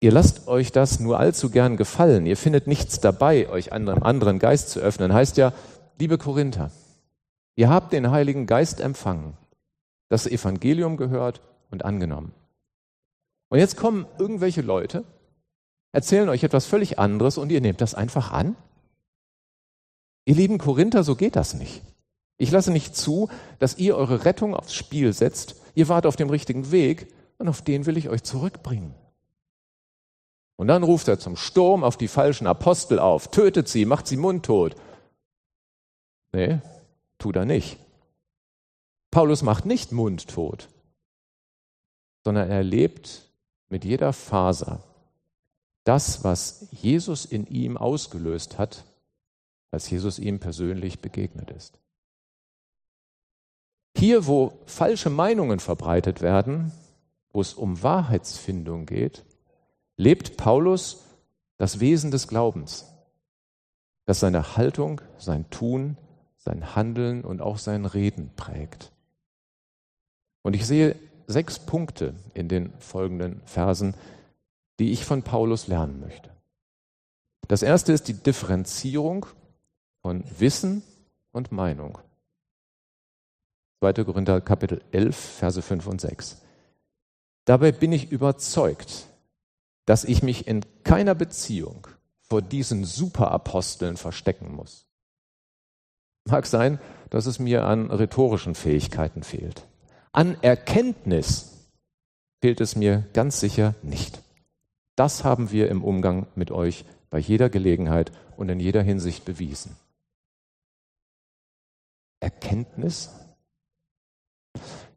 Ihr 0.00 0.10
lasst 0.10 0.48
euch 0.48 0.72
das 0.72 0.98
nur 0.98 1.20
allzu 1.20 1.50
gern 1.50 1.76
gefallen. 1.76 2.26
Ihr 2.26 2.36
findet 2.36 2.66
nichts 2.66 3.00
dabei, 3.00 3.48
euch 3.48 3.72
einem 3.72 4.02
anderen 4.02 4.38
Geist 4.38 4.70
zu 4.70 4.80
öffnen. 4.80 5.12
Heißt 5.12 5.36
ja, 5.36 5.52
liebe 5.98 6.18
Korinther, 6.18 6.72
ihr 7.54 7.68
habt 7.68 7.92
den 7.92 8.10
Heiligen 8.10 8.46
Geist 8.46 8.80
empfangen, 8.80 9.36
das 10.08 10.26
Evangelium 10.26 10.96
gehört 10.96 11.40
und 11.70 11.84
angenommen. 11.84 12.32
Und 13.48 13.58
jetzt 13.58 13.76
kommen 13.76 14.06
irgendwelche 14.18 14.62
Leute, 14.62 15.04
erzählen 15.92 16.30
euch 16.30 16.42
etwas 16.42 16.64
völlig 16.64 16.98
anderes 16.98 17.36
und 17.36 17.52
ihr 17.52 17.60
nehmt 17.60 17.82
das 17.82 17.94
einfach 17.94 18.32
an? 18.32 18.56
Ihr 20.24 20.34
lieben 20.34 20.56
Korinther, 20.56 21.04
so 21.04 21.14
geht 21.14 21.36
das 21.36 21.52
nicht. 21.52 21.82
Ich 22.42 22.50
lasse 22.50 22.72
nicht 22.72 22.96
zu, 22.96 23.28
dass 23.60 23.78
ihr 23.78 23.96
eure 23.96 24.24
Rettung 24.24 24.56
aufs 24.56 24.74
Spiel 24.74 25.12
setzt. 25.12 25.54
Ihr 25.76 25.88
wart 25.88 26.06
auf 26.06 26.16
dem 26.16 26.28
richtigen 26.28 26.72
Weg 26.72 27.06
und 27.38 27.48
auf 27.48 27.62
den 27.62 27.86
will 27.86 27.96
ich 27.96 28.08
euch 28.08 28.24
zurückbringen. 28.24 28.96
Und 30.56 30.66
dann 30.66 30.82
ruft 30.82 31.06
er 31.06 31.20
zum 31.20 31.36
Sturm 31.36 31.84
auf 31.84 31.96
die 31.96 32.08
falschen 32.08 32.48
Apostel 32.48 32.98
auf, 32.98 33.28
tötet 33.28 33.68
sie, 33.68 33.84
macht 33.84 34.08
sie 34.08 34.16
mundtot. 34.16 34.74
Nee, 36.32 36.58
tut 37.16 37.36
er 37.36 37.44
nicht. 37.44 37.78
Paulus 39.12 39.42
macht 39.42 39.64
nicht 39.64 39.92
mundtot, 39.92 40.68
sondern 42.24 42.50
er 42.50 42.64
lebt 42.64 43.30
mit 43.68 43.84
jeder 43.84 44.12
Faser 44.12 44.82
das, 45.84 46.24
was 46.24 46.66
Jesus 46.72 47.24
in 47.24 47.46
ihm 47.46 47.76
ausgelöst 47.76 48.58
hat, 48.58 48.82
als 49.70 49.88
Jesus 49.88 50.18
ihm 50.18 50.40
persönlich 50.40 50.98
begegnet 50.98 51.52
ist. 51.52 51.78
Hier, 53.96 54.26
wo 54.26 54.58
falsche 54.66 55.10
Meinungen 55.10 55.60
verbreitet 55.60 56.22
werden, 56.22 56.72
wo 57.32 57.40
es 57.40 57.54
um 57.54 57.82
Wahrheitsfindung 57.82 58.86
geht, 58.86 59.24
lebt 59.96 60.36
Paulus 60.36 61.04
das 61.56 61.80
Wesen 61.80 62.10
des 62.10 62.28
Glaubens, 62.28 62.86
das 64.04 64.20
seine 64.20 64.56
Haltung, 64.56 65.00
sein 65.18 65.48
Tun, 65.50 65.96
sein 66.36 66.74
Handeln 66.74 67.22
und 67.22 67.40
auch 67.40 67.58
sein 67.58 67.84
Reden 67.86 68.30
prägt. 68.34 68.90
Und 70.42 70.56
ich 70.56 70.66
sehe 70.66 70.96
sechs 71.28 71.60
Punkte 71.60 72.14
in 72.34 72.48
den 72.48 72.72
folgenden 72.80 73.40
Versen, 73.44 73.94
die 74.80 74.90
ich 74.90 75.04
von 75.04 75.22
Paulus 75.22 75.68
lernen 75.68 76.00
möchte. 76.00 76.30
Das 77.46 77.62
erste 77.62 77.92
ist 77.92 78.08
die 78.08 78.14
Differenzierung 78.14 79.26
von 80.00 80.24
Wissen 80.38 80.82
und 81.30 81.52
Meinung. 81.52 81.98
2. 83.82 84.04
Korinther 84.04 84.40
Kapitel 84.40 84.80
11, 84.92 85.16
Verse 85.16 85.60
5 85.60 85.88
und 85.88 86.00
6. 86.00 86.40
Dabei 87.46 87.72
bin 87.72 87.90
ich 87.90 88.12
überzeugt, 88.12 89.08
dass 89.86 90.04
ich 90.04 90.22
mich 90.22 90.46
in 90.46 90.64
keiner 90.84 91.16
Beziehung 91.16 91.88
vor 92.20 92.42
diesen 92.42 92.84
Superaposteln 92.84 93.96
verstecken 93.96 94.54
muss. 94.54 94.86
Mag 96.28 96.46
sein, 96.46 96.78
dass 97.10 97.26
es 97.26 97.40
mir 97.40 97.64
an 97.64 97.90
rhetorischen 97.90 98.54
Fähigkeiten 98.54 99.24
fehlt. 99.24 99.66
An 100.12 100.40
Erkenntnis 100.42 101.66
fehlt 102.40 102.60
es 102.60 102.76
mir 102.76 103.04
ganz 103.14 103.40
sicher 103.40 103.74
nicht. 103.82 104.22
Das 104.94 105.24
haben 105.24 105.50
wir 105.50 105.68
im 105.68 105.82
Umgang 105.82 106.28
mit 106.36 106.52
euch 106.52 106.84
bei 107.10 107.18
jeder 107.18 107.50
Gelegenheit 107.50 108.12
und 108.36 108.48
in 108.48 108.60
jeder 108.60 108.82
Hinsicht 108.82 109.24
bewiesen. 109.24 109.74
Erkenntnis? 112.20 113.10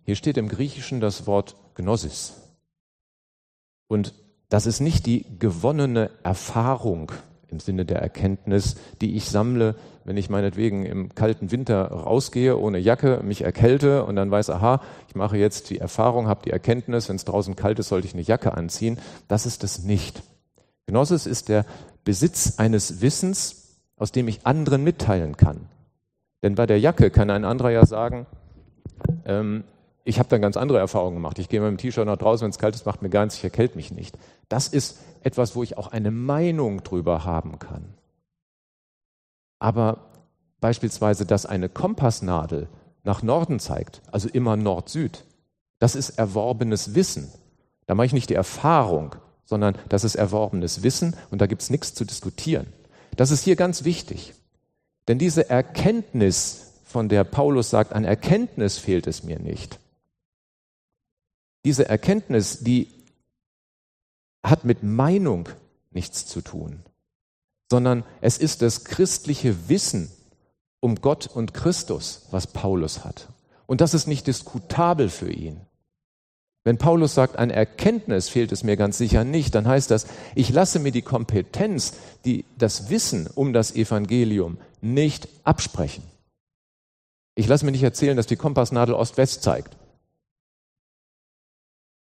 Hier 0.05 0.15
steht 0.15 0.37
im 0.37 0.47
Griechischen 0.47 1.01
das 1.01 1.25
Wort 1.25 1.55
Gnosis. 1.73 2.33
Und 3.87 4.13
das 4.49 4.67
ist 4.67 4.79
nicht 4.79 5.07
die 5.07 5.25
gewonnene 5.39 6.11
Erfahrung 6.23 7.11
im 7.47 7.59
Sinne 7.59 7.85
der 7.85 8.01
Erkenntnis, 8.01 8.75
die 9.01 9.15
ich 9.15 9.25
sammle, 9.25 9.75
wenn 10.03 10.17
ich 10.17 10.29
meinetwegen 10.29 10.85
im 10.85 11.15
kalten 11.15 11.51
Winter 11.51 11.87
rausgehe 11.87 12.57
ohne 12.57 12.77
Jacke, 12.77 13.21
mich 13.23 13.41
erkälte 13.41 14.03
und 14.05 14.15
dann 14.15 14.29
weiß, 14.29 14.51
aha, 14.51 14.81
ich 15.07 15.15
mache 15.15 15.37
jetzt 15.37 15.71
die 15.71 15.79
Erfahrung, 15.79 16.27
habe 16.27 16.43
die 16.45 16.51
Erkenntnis, 16.51 17.09
wenn 17.09 17.15
es 17.15 17.25
draußen 17.25 17.55
kalt 17.55 17.79
ist, 17.79 17.87
sollte 17.87 18.07
ich 18.07 18.13
eine 18.13 18.21
Jacke 18.21 18.53
anziehen. 18.53 18.99
Das 19.27 19.45
ist 19.45 19.63
es 19.63 19.83
nicht. 19.83 20.21
Gnosis 20.85 21.25
ist 21.25 21.49
der 21.49 21.65
Besitz 22.03 22.59
eines 22.59 23.01
Wissens, 23.01 23.79
aus 23.97 24.11
dem 24.11 24.27
ich 24.27 24.45
anderen 24.45 24.83
mitteilen 24.83 25.35
kann. 25.37 25.67
Denn 26.43 26.53
bei 26.53 26.67
der 26.67 26.79
Jacke 26.79 27.09
kann 27.09 27.31
ein 27.31 27.45
anderer 27.45 27.71
ja 27.71 27.85
sagen, 27.85 28.27
ähm, 29.25 29.63
ich 30.05 30.19
habe 30.19 30.29
dann 30.29 30.41
ganz 30.41 30.55
andere 30.55 30.77
Erfahrungen 30.77 31.15
gemacht. 31.15 31.39
Ich 31.39 31.49
gehe 31.49 31.59
mit 31.59 31.67
dem 31.67 31.77
T-Shirt 31.77 32.05
nach 32.05 32.17
draußen, 32.17 32.45
wenn 32.45 32.51
es 32.51 32.59
kalt 32.59 32.75
ist, 32.75 32.85
macht 32.85 33.01
mir 33.01 33.09
gar 33.09 33.25
nichts, 33.25 33.37
ich 33.37 33.43
erkälte 33.43 33.75
mich 33.75 33.91
nicht. 33.91 34.15
Das 34.47 34.67
ist 34.67 34.99
etwas, 35.21 35.55
wo 35.55 35.63
ich 35.63 35.77
auch 35.77 35.87
eine 35.87 36.11
Meinung 36.11 36.83
drüber 36.83 37.25
haben 37.25 37.57
kann. 37.57 37.95
Aber 39.57 40.11
beispielsweise, 40.61 41.25
dass 41.25 41.47
eine 41.47 41.69
Kompassnadel 41.69 42.67
nach 43.03 43.23
Norden 43.23 43.59
zeigt, 43.59 44.03
also 44.11 44.29
immer 44.29 44.55
Nord-Süd, 44.55 45.25
das 45.79 45.95
ist 45.95 46.11
erworbenes 46.11 46.93
Wissen. 46.93 47.31
Da 47.87 47.95
mache 47.95 48.05
ich 48.05 48.13
nicht 48.13 48.29
die 48.29 48.35
Erfahrung, 48.35 49.15
sondern 49.43 49.75
das 49.89 50.03
ist 50.03 50.15
erworbenes 50.15 50.83
Wissen 50.83 51.15
und 51.31 51.41
da 51.41 51.47
gibt 51.47 51.63
es 51.63 51.71
nichts 51.71 51.95
zu 51.95 52.05
diskutieren. 52.05 52.67
Das 53.15 53.31
ist 53.31 53.43
hier 53.43 53.55
ganz 53.55 53.85
wichtig. 53.85 54.33
Denn 55.07 55.17
diese 55.17 55.49
Erkenntnis, 55.49 56.73
von 56.85 57.09
der 57.09 57.23
Paulus 57.23 57.71
sagt, 57.71 57.93
an 57.93 58.05
Erkenntnis 58.05 58.77
fehlt 58.77 59.07
es 59.07 59.23
mir 59.23 59.39
nicht, 59.39 59.79
diese 61.65 61.89
Erkenntnis, 61.89 62.59
die 62.59 62.87
hat 64.43 64.63
mit 64.63 64.83
Meinung 64.83 65.49
nichts 65.91 66.25
zu 66.27 66.41
tun, 66.41 66.83
sondern 67.69 68.03
es 68.21 68.37
ist 68.37 68.61
das 68.61 68.85
christliche 68.85 69.67
Wissen 69.67 70.11
um 70.79 70.95
Gott 71.01 71.27
und 71.27 71.53
Christus, 71.53 72.27
was 72.29 72.47
Paulus 72.47 73.03
hat. 73.03 73.27
Und 73.65 73.81
das 73.81 73.95
ist 73.95 74.07
nicht 74.07 74.27
diskutabel 74.27 75.09
für 75.09 75.31
ihn. 75.31 75.59
Wenn 76.63 76.77
Paulus 76.77 77.15
sagt, 77.15 77.37
an 77.37 77.49
Erkenntnis 77.49 78.29
fehlt 78.29 78.51
es 78.51 78.63
mir 78.63 78.77
ganz 78.77 78.97
sicher 78.97 79.23
nicht, 79.23 79.55
dann 79.55 79.67
heißt 79.67 79.89
das, 79.89 80.05
ich 80.35 80.49
lasse 80.49 80.79
mir 80.79 80.91
die 80.91 81.01
Kompetenz, 81.01 81.93
die, 82.25 82.45
das 82.57 82.89
Wissen 82.89 83.27
um 83.33 83.53
das 83.53 83.75
Evangelium 83.75 84.57
nicht 84.81 85.27
absprechen. 85.43 86.03
Ich 87.35 87.47
lasse 87.47 87.65
mir 87.65 87.71
nicht 87.71 87.83
erzählen, 87.83 88.17
dass 88.17 88.27
die 88.27 88.35
Kompassnadel 88.35 88.95
Ost-West 88.95 89.43
zeigt. 89.43 89.75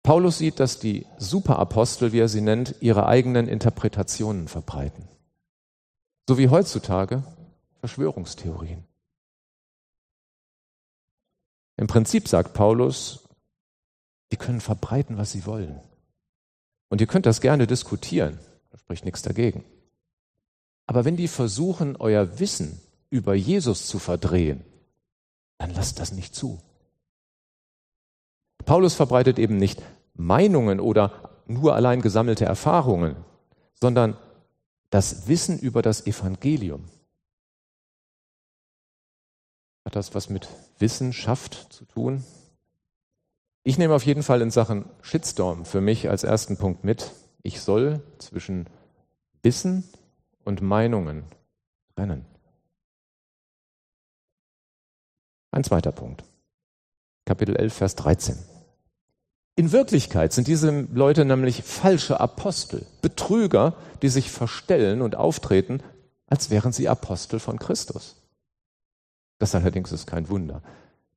Paulus 0.07 0.37
sieht, 0.37 0.61
dass 0.61 0.79
die 0.79 1.05
Superapostel, 1.17 2.13
wie 2.13 2.21
er 2.21 2.29
sie 2.29 2.39
nennt, 2.39 2.75
ihre 2.79 3.07
eigenen 3.07 3.49
Interpretationen 3.49 4.47
verbreiten. 4.47 5.05
So 6.29 6.37
wie 6.37 6.47
heutzutage 6.47 7.23
Verschwörungstheorien. 7.81 8.85
Im 11.75 11.87
Prinzip 11.87 12.29
sagt 12.29 12.53
Paulus, 12.53 13.27
die 14.31 14.37
können 14.37 14.61
verbreiten, 14.61 15.17
was 15.17 15.33
sie 15.33 15.45
wollen. 15.45 15.81
Und 16.87 17.01
ihr 17.01 17.07
könnt 17.07 17.25
das 17.25 17.41
gerne 17.41 17.67
diskutieren, 17.67 18.39
da 18.71 18.77
spricht 18.77 19.03
nichts 19.03 19.23
dagegen. 19.23 19.65
Aber 20.85 21.03
wenn 21.03 21.17
die 21.17 21.27
versuchen, 21.27 21.97
euer 21.97 22.39
Wissen 22.39 22.79
über 23.09 23.33
Jesus 23.33 23.87
zu 23.87 23.99
verdrehen, 23.99 24.63
dann 25.57 25.73
lasst 25.73 25.99
das 25.99 26.13
nicht 26.13 26.33
zu. 26.33 26.61
Paulus 28.63 28.95
verbreitet 28.95 29.37
eben 29.37 29.57
nicht 29.57 29.81
Meinungen 30.17 30.79
oder 30.79 31.31
nur 31.45 31.75
allein 31.75 32.01
gesammelte 32.01 32.45
Erfahrungen, 32.45 33.15
sondern 33.73 34.17
das 34.89 35.27
Wissen 35.27 35.59
über 35.59 35.81
das 35.81 36.05
Evangelium. 36.05 36.85
Hat 39.85 39.95
das 39.95 40.13
was 40.15 40.29
mit 40.29 40.49
Wissenschaft 40.79 41.71
zu 41.71 41.85
tun? 41.85 42.23
Ich 43.63 43.77
nehme 43.77 43.93
auf 43.93 44.05
jeden 44.05 44.23
Fall 44.23 44.41
in 44.41 44.51
Sachen 44.51 44.85
Shitstorm 45.01 45.65
für 45.65 45.81
mich 45.81 46.09
als 46.09 46.23
ersten 46.23 46.57
Punkt 46.57 46.83
mit. 46.83 47.11
Ich 47.43 47.61
soll 47.61 48.01
zwischen 48.17 48.69
Wissen 49.43 49.83
und 50.43 50.61
Meinungen 50.61 51.25
trennen. 51.95 52.25
Ein 55.51 55.63
zweiter 55.63 55.91
Punkt. 55.91 56.23
Kapitel 57.25 57.55
11, 57.55 57.73
Vers 57.73 57.95
13. 57.95 58.56
In 59.57 59.71
Wirklichkeit 59.71 60.33
sind 60.33 60.47
diese 60.47 60.87
Leute 60.93 61.25
nämlich 61.25 61.63
falsche 61.63 62.19
Apostel, 62.19 62.85
Betrüger, 63.01 63.73
die 64.03 64.09
sich 64.09 64.29
verstellen 64.29 65.01
und 65.01 65.15
auftreten, 65.15 65.81
als 66.27 66.51
wären 66.51 66.71
sie 66.71 66.87
Apostel 66.87 67.39
von 67.39 67.57
Christus. 67.57 68.21
Das 69.39 69.55
allerdings 69.55 69.91
ist 69.91 70.05
kein 70.05 70.29
Wunder, 70.29 70.61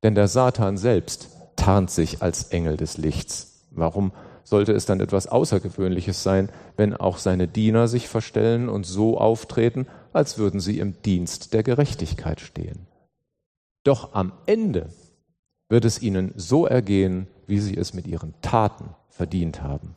denn 0.01 0.15
der 0.15 0.27
Satan 0.27 0.77
selbst 0.77 1.29
tarnt 1.55 1.91
sich 1.91 2.23
als 2.23 2.45
Engel 2.45 2.77
des 2.77 2.97
Lichts. 2.97 3.67
Warum 3.69 4.11
sollte 4.43 4.73
es 4.73 4.87
dann 4.87 5.01
etwas 5.01 5.27
Außergewöhnliches 5.27 6.23
sein, 6.23 6.49
wenn 6.77 6.95
auch 6.95 7.19
seine 7.19 7.47
Diener 7.47 7.87
sich 7.87 8.09
verstellen 8.09 8.69
und 8.69 8.87
so 8.87 9.19
auftreten, 9.19 9.85
als 10.13 10.39
würden 10.39 10.59
sie 10.59 10.79
im 10.79 10.99
Dienst 11.03 11.53
der 11.53 11.61
Gerechtigkeit 11.61 12.41
stehen. 12.41 12.87
Doch 13.83 14.13
am 14.13 14.33
Ende 14.47 14.89
wird 15.69 15.85
es 15.85 16.01
ihnen 16.01 16.33
so 16.35 16.65
ergehen, 16.65 17.27
wie 17.51 17.59
sie 17.59 17.75
es 17.75 17.93
mit 17.93 18.07
ihren 18.07 18.33
Taten 18.41 18.95
verdient 19.09 19.61
haben. 19.61 19.93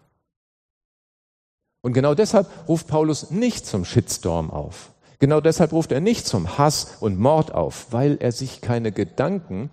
Und 1.83 1.93
genau 1.93 2.15
deshalb 2.15 2.49
ruft 2.67 2.89
Paulus 2.89 3.31
nicht 3.31 3.65
zum 3.65 3.85
Shitstorm 3.85 4.51
auf. 4.51 4.93
Genau 5.21 5.41
deshalb 5.41 5.73
ruft 5.73 5.93
er 5.93 6.01
nicht 6.01 6.27
zum 6.27 6.59
Hass 6.59 6.97
und 6.99 7.17
Mord 7.17 7.53
auf, 7.53 7.93
weil 7.93 8.17
er 8.17 8.33
sich 8.33 8.61
keine 8.61 8.91
Gedanken 8.91 9.71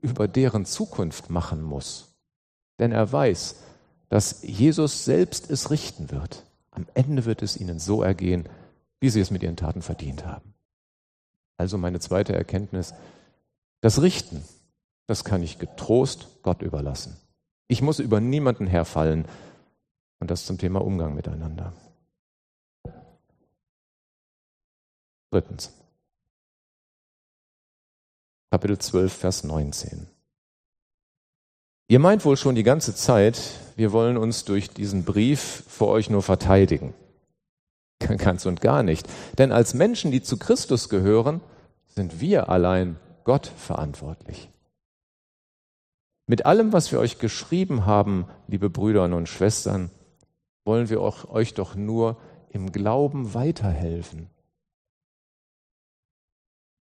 über 0.00 0.28
deren 0.28 0.64
Zukunft 0.64 1.28
machen 1.28 1.60
muss. 1.60 2.14
Denn 2.78 2.92
er 2.92 3.10
weiß, 3.10 3.56
dass 4.08 4.44
Jesus 4.44 5.04
selbst 5.04 5.50
es 5.50 5.72
richten 5.72 6.12
wird. 6.12 6.44
Am 6.70 6.86
Ende 6.94 7.24
wird 7.24 7.42
es 7.42 7.56
ihnen 7.56 7.80
so 7.80 8.04
ergehen, 8.04 8.48
wie 9.00 9.10
sie 9.10 9.20
es 9.20 9.32
mit 9.32 9.42
ihren 9.42 9.56
Taten 9.56 9.82
verdient 9.82 10.24
haben. 10.24 10.54
Also 11.56 11.78
meine 11.78 11.98
zweite 11.98 12.32
Erkenntnis, 12.32 12.94
das 13.80 14.02
Richten, 14.02 14.44
das 15.08 15.24
kann 15.24 15.42
ich 15.42 15.58
getrost 15.58 16.28
Gott 16.44 16.62
überlassen. 16.62 17.16
Ich 17.74 17.82
muss 17.82 17.98
über 17.98 18.20
niemanden 18.20 18.68
herfallen, 18.68 19.26
und 20.20 20.30
das 20.30 20.46
zum 20.46 20.58
Thema 20.58 20.80
Umgang 20.80 21.12
miteinander. 21.12 21.72
Drittens. 25.32 25.72
Kapitel 28.52 28.78
12, 28.78 29.12
Vers 29.12 29.42
19. 29.42 30.06
Ihr 31.88 31.98
meint 31.98 32.24
wohl 32.24 32.36
schon 32.36 32.54
die 32.54 32.62
ganze 32.62 32.94
Zeit, 32.94 33.40
wir 33.74 33.90
wollen 33.90 34.18
uns 34.18 34.44
durch 34.44 34.70
diesen 34.70 35.04
Brief 35.04 35.64
vor 35.66 35.88
euch 35.88 36.08
nur 36.08 36.22
verteidigen. 36.22 36.94
Ganz 37.98 38.46
und 38.46 38.60
gar 38.60 38.84
nicht. 38.84 39.08
Denn 39.36 39.50
als 39.50 39.74
Menschen, 39.74 40.12
die 40.12 40.22
zu 40.22 40.36
Christus 40.36 40.88
gehören, 40.88 41.40
sind 41.88 42.20
wir 42.20 42.48
allein 42.50 43.00
Gott 43.24 43.48
verantwortlich. 43.48 44.48
Mit 46.26 46.46
allem, 46.46 46.72
was 46.72 46.90
wir 46.90 47.00
euch 47.00 47.18
geschrieben 47.18 47.84
haben, 47.84 48.26
liebe 48.48 48.70
Brüder 48.70 49.04
und 49.04 49.28
Schwestern, 49.28 49.90
wollen 50.64 50.88
wir 50.88 51.00
euch 51.00 51.54
doch 51.54 51.74
nur 51.74 52.16
im 52.48 52.72
Glauben 52.72 53.34
weiterhelfen. 53.34 54.30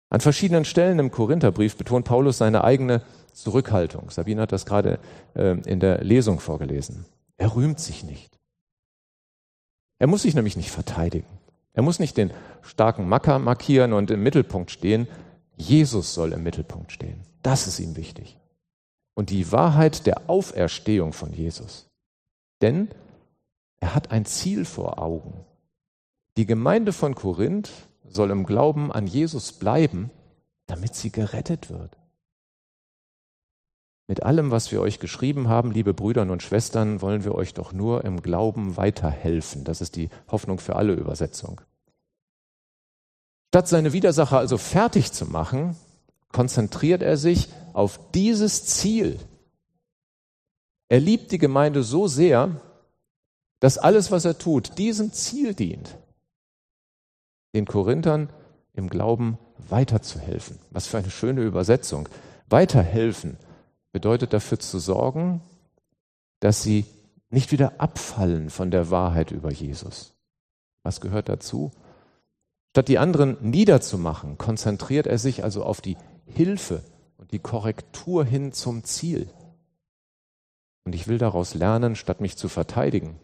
An 0.10 0.20
verschiedenen 0.20 0.66
Stellen 0.66 1.00
im 1.00 1.10
Korintherbrief 1.10 1.78
betont 1.78 2.06
Paulus 2.06 2.38
seine 2.38 2.66
eigene 2.66 3.02
Zurückhaltung. 3.32 4.10
Sabine 4.10 4.42
hat 4.42 4.52
das 4.52 4.66
gerade 4.66 5.00
äh, 5.36 5.58
in 5.62 5.80
der 5.80 6.04
Lesung 6.04 6.42
vorgelesen. 6.42 7.06
Er 7.38 7.56
rühmt 7.56 7.80
sich 7.80 8.04
nicht. 8.04 8.38
Er 10.00 10.08
muss 10.08 10.24
sich 10.24 10.36
nämlich 10.36 10.58
nicht 10.58 10.72
verteidigen. 10.72 11.28
Er 11.74 11.84
muss 11.84 12.00
nicht 12.00 12.18
den 12.18 12.32
starken 12.62 13.08
Macker 13.08 13.40
markieren 13.40 13.94
und 13.94 14.12
im 14.12 14.22
Mittelpunkt 14.22 14.72
stehen. 14.72 15.08
Jesus 15.56 16.14
soll 16.14 16.34
im 16.34 16.44
Mittelpunkt 16.44 16.92
stehen. 16.92 17.22
Das 17.42 17.68
ist 17.68 17.80
ihm 17.80 17.96
wichtig. 17.96 18.41
Und 19.14 19.30
die 19.30 19.52
Wahrheit 19.52 20.06
der 20.06 20.30
Auferstehung 20.30 21.14
von 21.14 21.34
Jesus. 21.34 21.88
Denn 22.62 22.90
er 23.80 23.96
hat 23.96 24.12
ein 24.12 24.26
Ziel 24.26 24.66
vor 24.66 25.00
Augen. 25.00 25.46
Die 26.38 26.46
Gemeinde 26.46 26.94
von 26.94 27.16
Korinth 27.16 27.72
soll 28.08 28.32
im 28.32 28.46
Glauben 28.46 28.92
an 28.92 29.08
Jesus 29.08 29.52
bleiben, 29.54 30.12
damit 30.68 30.96
sie 30.96 31.12
gerettet 31.12 31.70
wird. 31.70 31.98
Mit 34.08 34.24
allem, 34.24 34.52
was 34.52 34.72
wir 34.72 34.82
euch 34.82 35.00
geschrieben 35.00 35.48
haben, 35.48 35.72
liebe 35.72 35.94
Brüder 35.94 36.24
und 36.24 36.44
Schwestern, 36.44 37.02
wollen 37.02 37.24
wir 37.24 37.34
euch 37.34 37.54
doch 37.54 37.72
nur 37.72 38.04
im 38.04 38.22
Glauben 38.22 38.76
weiterhelfen. 38.76 39.64
Das 39.64 39.80
ist 39.82 39.96
die 39.96 40.10
Hoffnung 40.30 40.60
für 40.60 40.76
alle 40.76 40.94
Übersetzung. 40.94 41.62
Statt 43.54 43.68
seine 43.68 43.94
Widersacher 43.94 44.38
also 44.38 44.58
fertig 44.58 45.12
zu 45.12 45.26
machen, 45.26 45.76
konzentriert 46.32 47.02
er 47.02 47.18
sich 47.18 47.50
auf 47.74 48.00
dieses 48.12 48.66
Ziel. 48.66 49.20
Er 50.90 51.00
liebt 51.00 51.32
die 51.32 51.38
Gemeinde 51.38 51.84
so 51.84 52.08
sehr, 52.08 52.62
dass 53.60 53.78
alles, 53.78 54.12
was 54.12 54.26
er 54.26 54.38
tut, 54.38 54.78
diesem 54.78 55.14
Ziel 55.14 55.54
dient, 55.54 55.98
den 57.54 57.66
Korinthern 57.66 58.30
im 58.74 58.90
Glauben 58.90 59.38
weiterzuhelfen. 59.70 60.60
Was 60.72 60.88
für 60.88 60.98
eine 60.98 61.12
schöne 61.12 61.42
Übersetzung. 61.42 62.10
Weiterhelfen 62.50 63.38
bedeutet 63.92 64.34
dafür 64.34 64.60
zu 64.60 64.80
sorgen, 64.80 65.42
dass 66.40 66.64
sie 66.64 66.86
nicht 67.30 67.52
wieder 67.52 67.80
abfallen 67.80 68.50
von 68.50 68.72
der 68.72 68.90
Wahrheit 68.90 69.32
über 69.32 69.52
Jesus. 69.52 70.14
Was 70.84 71.00
gehört 71.00 71.30
dazu? 71.30 71.72
Statt 72.72 72.88
die 72.88 72.98
anderen 72.98 73.38
niederzumachen, 73.42 74.38
konzentriert 74.38 75.06
er 75.06 75.18
sich 75.18 75.44
also 75.44 75.64
auf 75.64 75.82
die 75.82 75.98
Hilfe 76.32 76.84
und 77.18 77.32
die 77.32 77.40
Korrektur 77.40 78.26
hin 78.26 78.52
zum 78.52 78.84
Ziel. 78.84 79.30
Und 80.84 80.96
ich 80.96 81.08
will 81.08 81.18
daraus 81.18 81.54
lernen, 81.54 81.96
statt 81.96 82.22
mich 82.22 82.38
zu 82.38 82.50
verteidigen, 82.50 83.20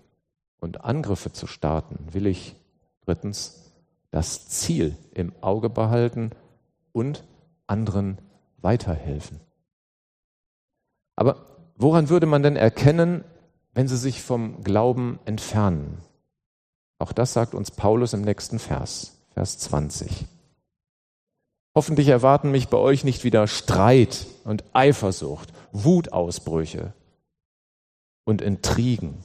und 0.59 0.83
Angriffe 0.83 1.31
zu 1.31 1.47
starten, 1.47 2.13
will 2.13 2.27
ich 2.27 2.55
drittens 3.05 3.71
das 4.11 4.47
Ziel 4.49 4.97
im 5.13 5.31
Auge 5.41 5.69
behalten 5.69 6.31
und 6.93 7.23
anderen 7.67 8.17
weiterhelfen. 8.57 9.39
Aber 11.15 11.45
woran 11.75 12.09
würde 12.09 12.25
man 12.25 12.43
denn 12.43 12.55
erkennen, 12.55 13.23
wenn 13.73 13.87
sie 13.87 13.97
sich 13.97 14.21
vom 14.21 14.63
Glauben 14.63 15.19
entfernen? 15.25 15.99
Auch 16.99 17.11
das 17.11 17.33
sagt 17.33 17.53
uns 17.53 17.69
Paulus 17.69 18.13
im 18.13 18.21
nächsten 18.21 18.59
Vers, 18.59 19.17
Vers 19.33 19.59
20. 19.59 20.25
Hoffentlich 21.77 22.07
erwarten 22.07 22.49
mich 22.49 22.69
bei 22.69 22.77
euch 22.77 23.03
nicht 23.03 23.23
wieder 23.23 23.47
Streit 23.47 24.25
und 24.43 24.63
Eifersucht, 24.73 25.53
Wutausbrüche 25.71 26.93
und 28.25 28.41
Intrigen 28.41 29.23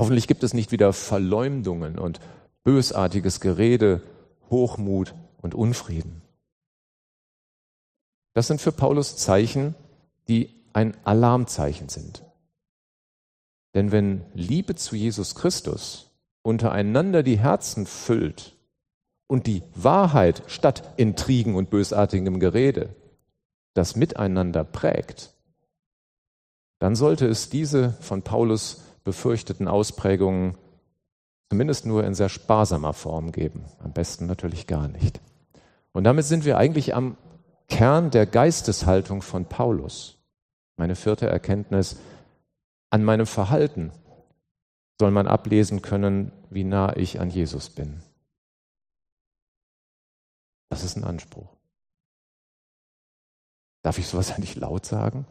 Hoffentlich 0.00 0.26
gibt 0.26 0.42
es 0.44 0.54
nicht 0.54 0.72
wieder 0.72 0.94
Verleumdungen 0.94 1.98
und 1.98 2.20
bösartiges 2.64 3.38
Gerede, 3.38 4.00
Hochmut 4.48 5.14
und 5.42 5.54
Unfrieden. 5.54 6.22
Das 8.32 8.46
sind 8.46 8.62
für 8.62 8.72
Paulus 8.72 9.18
Zeichen, 9.18 9.74
die 10.26 10.48
ein 10.72 10.96
Alarmzeichen 11.04 11.90
sind. 11.90 12.24
Denn 13.74 13.92
wenn 13.92 14.24
Liebe 14.32 14.74
zu 14.74 14.96
Jesus 14.96 15.34
Christus 15.34 16.08
untereinander 16.40 17.22
die 17.22 17.38
Herzen 17.38 17.84
füllt 17.84 18.56
und 19.30 19.46
die 19.46 19.62
Wahrheit 19.76 20.42
statt 20.48 20.82
Intrigen 20.96 21.54
und 21.54 21.70
bösartigem 21.70 22.40
Gerede 22.40 22.96
das 23.74 23.94
Miteinander 23.94 24.64
prägt, 24.64 25.32
dann 26.80 26.96
sollte 26.96 27.28
es 27.28 27.48
diese 27.48 27.92
von 28.00 28.22
Paulus 28.22 28.82
befürchteten 29.04 29.68
Ausprägungen 29.68 30.58
zumindest 31.48 31.86
nur 31.86 32.02
in 32.02 32.14
sehr 32.14 32.28
sparsamer 32.28 32.92
Form 32.92 33.30
geben. 33.30 33.66
Am 33.78 33.92
besten 33.92 34.26
natürlich 34.26 34.66
gar 34.66 34.88
nicht. 34.88 35.20
Und 35.92 36.02
damit 36.02 36.24
sind 36.24 36.44
wir 36.44 36.58
eigentlich 36.58 36.96
am 36.96 37.16
Kern 37.68 38.10
der 38.10 38.26
Geisteshaltung 38.26 39.22
von 39.22 39.44
Paulus. 39.44 40.18
Meine 40.76 40.96
vierte 40.96 41.28
Erkenntnis, 41.28 41.98
an 42.90 43.04
meinem 43.04 43.26
Verhalten 43.26 43.92
soll 44.98 45.12
man 45.12 45.28
ablesen 45.28 45.82
können, 45.82 46.32
wie 46.50 46.64
nah 46.64 46.96
ich 46.96 47.20
an 47.20 47.30
Jesus 47.30 47.70
bin. 47.70 48.02
Das 50.70 50.82
ist 50.82 50.96
ein 50.96 51.04
Anspruch. 51.04 51.54
Darf 53.82 53.98
ich 53.98 54.06
sowas 54.06 54.30
eigentlich 54.34 54.56
laut 54.56 54.86
sagen? 54.86 55.26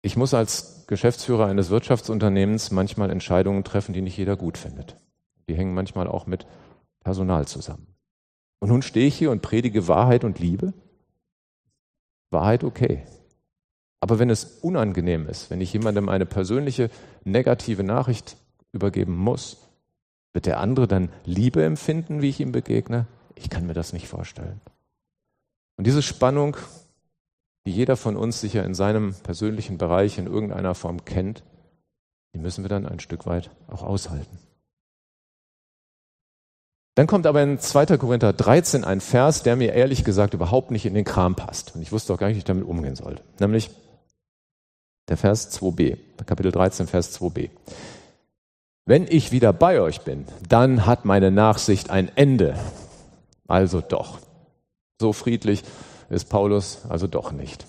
Ich 0.00 0.16
muss 0.16 0.32
als 0.32 0.86
Geschäftsführer 0.86 1.46
eines 1.46 1.68
Wirtschaftsunternehmens 1.68 2.70
manchmal 2.70 3.10
Entscheidungen 3.10 3.64
treffen, 3.64 3.92
die 3.92 4.00
nicht 4.00 4.16
jeder 4.16 4.36
gut 4.36 4.56
findet. 4.56 4.96
Die 5.48 5.54
hängen 5.54 5.74
manchmal 5.74 6.06
auch 6.06 6.26
mit 6.26 6.46
Personal 7.00 7.46
zusammen. 7.46 7.94
Und 8.60 8.70
nun 8.70 8.82
stehe 8.82 9.06
ich 9.06 9.16
hier 9.16 9.30
und 9.30 9.42
predige 9.42 9.88
Wahrheit 9.88 10.24
und 10.24 10.38
Liebe. 10.38 10.72
Wahrheit 12.30 12.64
okay. 12.64 13.04
Aber 14.00 14.18
wenn 14.18 14.30
es 14.30 14.44
unangenehm 14.60 15.26
ist, 15.26 15.50
wenn 15.50 15.60
ich 15.60 15.72
jemandem 15.72 16.08
eine 16.08 16.26
persönliche 16.26 16.90
negative 17.24 17.82
Nachricht 17.82 18.36
übergeben 18.72 19.16
muss, 19.16 19.67
wird 20.32 20.46
der 20.46 20.60
andere 20.60 20.88
dann 20.88 21.10
Liebe 21.24 21.64
empfinden, 21.64 22.22
wie 22.22 22.28
ich 22.28 22.40
ihm 22.40 22.52
begegne? 22.52 23.06
Ich 23.34 23.50
kann 23.50 23.66
mir 23.66 23.74
das 23.74 23.92
nicht 23.92 24.08
vorstellen. 24.08 24.60
Und 25.76 25.86
diese 25.86 26.02
Spannung 26.02 26.56
die 27.68 27.74
jeder 27.74 27.98
von 27.98 28.16
uns 28.16 28.40
sicher 28.40 28.64
in 28.64 28.74
seinem 28.74 29.14
persönlichen 29.14 29.76
Bereich 29.76 30.16
in 30.16 30.26
irgendeiner 30.26 30.74
Form 30.74 31.04
kennt, 31.04 31.42
die 32.34 32.38
müssen 32.38 32.64
wir 32.64 32.70
dann 32.70 32.86
ein 32.86 32.98
Stück 32.98 33.26
weit 33.26 33.50
auch 33.66 33.82
aushalten. 33.82 34.38
Dann 36.94 37.06
kommt 37.06 37.26
aber 37.26 37.42
in 37.42 37.58
2. 37.58 37.98
Korinther 37.98 38.32
13 38.32 38.84
ein 38.84 39.02
Vers, 39.02 39.42
der 39.42 39.54
mir 39.54 39.74
ehrlich 39.74 40.02
gesagt 40.02 40.32
überhaupt 40.32 40.70
nicht 40.70 40.86
in 40.86 40.94
den 40.94 41.04
Kram 41.04 41.36
passt. 41.36 41.74
Und 41.74 41.82
ich 41.82 41.92
wusste 41.92 42.14
auch 42.14 42.18
gar 42.18 42.28
nicht, 42.28 42.36
wie 42.36 42.38
ich 42.38 42.44
damit 42.44 42.64
umgehen 42.64 42.96
sollte. 42.96 43.22
Nämlich 43.38 43.70
Der 45.08 45.18
Vers 45.18 45.52
2b, 45.60 45.98
Kapitel 46.24 46.52
13, 46.52 46.86
Vers 46.86 47.20
2b. 47.20 47.50
Wenn 48.88 49.06
ich 49.06 49.32
wieder 49.32 49.52
bei 49.52 49.82
euch 49.82 50.00
bin, 50.00 50.24
dann 50.48 50.86
hat 50.86 51.04
meine 51.04 51.30
Nachsicht 51.30 51.90
ein 51.90 52.10
Ende. 52.16 52.58
Also 53.46 53.82
doch. 53.82 54.18
So 54.98 55.12
friedlich 55.12 55.62
ist 56.08 56.30
Paulus 56.30 56.86
also 56.88 57.06
doch 57.06 57.30
nicht. 57.30 57.66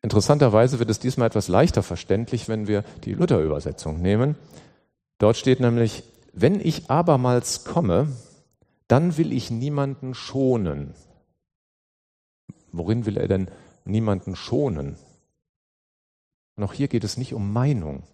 Interessanterweise 0.00 0.78
wird 0.78 0.88
es 0.88 1.00
diesmal 1.00 1.26
etwas 1.26 1.48
leichter 1.48 1.82
verständlich, 1.82 2.48
wenn 2.48 2.66
wir 2.66 2.82
die 3.04 3.12
Luther-Übersetzung 3.12 4.00
nehmen. 4.00 4.36
Dort 5.18 5.36
steht 5.36 5.60
nämlich, 5.60 6.02
wenn 6.32 6.58
ich 6.58 6.90
abermals 6.90 7.66
komme, 7.66 8.08
dann 8.88 9.18
will 9.18 9.34
ich 9.34 9.50
niemanden 9.50 10.14
schonen. 10.14 10.94
Worin 12.72 13.04
will 13.04 13.18
er 13.18 13.28
denn 13.28 13.48
niemanden 13.84 14.34
schonen? 14.34 14.96
Und 16.56 16.64
auch 16.64 16.72
hier 16.72 16.88
geht 16.88 17.04
es 17.04 17.18
nicht 17.18 17.34
um 17.34 17.52
Meinung 17.52 18.04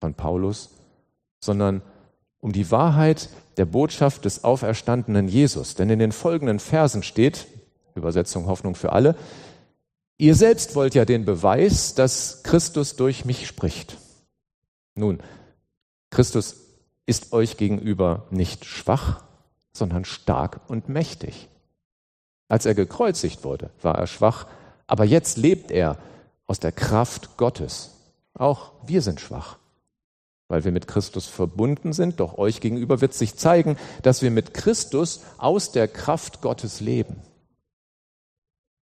von 0.00 0.14
Paulus, 0.14 0.70
sondern 1.40 1.82
um 2.40 2.52
die 2.52 2.70
Wahrheit 2.70 3.28
der 3.56 3.64
Botschaft 3.64 4.24
des 4.24 4.44
auferstandenen 4.44 5.28
Jesus. 5.28 5.74
Denn 5.74 5.90
in 5.90 5.98
den 5.98 6.12
folgenden 6.12 6.60
Versen 6.60 7.02
steht, 7.02 7.46
Übersetzung 7.94 8.46
Hoffnung 8.46 8.74
für 8.74 8.92
alle, 8.92 9.16
ihr 10.16 10.34
selbst 10.34 10.74
wollt 10.74 10.94
ja 10.94 11.04
den 11.04 11.24
Beweis, 11.24 11.94
dass 11.94 12.42
Christus 12.42 12.96
durch 12.96 13.24
mich 13.24 13.46
spricht. 13.46 13.96
Nun, 14.94 15.20
Christus 16.10 16.56
ist 17.06 17.32
euch 17.32 17.56
gegenüber 17.56 18.26
nicht 18.30 18.64
schwach, 18.64 19.22
sondern 19.72 20.04
stark 20.04 20.60
und 20.68 20.88
mächtig. 20.88 21.48
Als 22.48 22.66
er 22.66 22.74
gekreuzigt 22.74 23.44
wurde, 23.44 23.70
war 23.82 23.96
er 23.96 24.06
schwach, 24.06 24.46
aber 24.86 25.04
jetzt 25.04 25.36
lebt 25.36 25.70
er 25.70 25.98
aus 26.46 26.60
der 26.60 26.72
Kraft 26.72 27.36
Gottes. 27.36 27.94
Auch 28.34 28.72
wir 28.86 29.02
sind 29.02 29.20
schwach, 29.20 29.58
weil 30.48 30.64
wir 30.64 30.72
mit 30.72 30.88
Christus 30.88 31.26
verbunden 31.26 31.92
sind, 31.92 32.20
doch 32.20 32.38
euch 32.38 32.60
gegenüber 32.60 33.00
wird 33.00 33.14
sich 33.14 33.36
zeigen, 33.36 33.76
dass 34.02 34.22
wir 34.22 34.30
mit 34.30 34.54
Christus 34.54 35.22
aus 35.36 35.72
der 35.72 35.88
Kraft 35.88 36.40
Gottes 36.40 36.80
leben. 36.80 37.16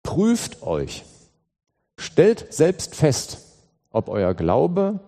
Prüft 0.03 0.63
euch, 0.63 1.05
stellt 1.99 2.53
selbst 2.53 2.95
fest, 2.95 3.39
ob 3.91 4.09
euer 4.09 4.35
Glaube 4.35 5.01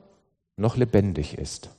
noch 0.56 0.76
lebendig 0.76 1.38
ist. 1.38 1.70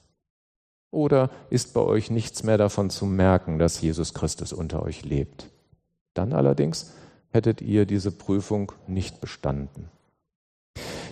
Oder 0.89 1.29
ist 1.49 1.73
bei 1.73 1.81
euch 1.81 2.11
nichts 2.11 2.43
mehr 2.43 2.57
davon 2.57 2.89
zu 2.89 3.05
merken, 3.05 3.59
dass 3.59 3.81
Jesus 3.81 4.13
Christus 4.13 4.53
unter 4.53 4.83
euch 4.83 5.03
lebt? 5.03 5.49
Dann 6.13 6.33
allerdings 6.33 6.91
hättet 7.31 7.61
ihr 7.61 7.85
diese 7.85 8.11
Prüfung 8.11 8.71
nicht 8.87 9.19
bestanden. 9.19 9.89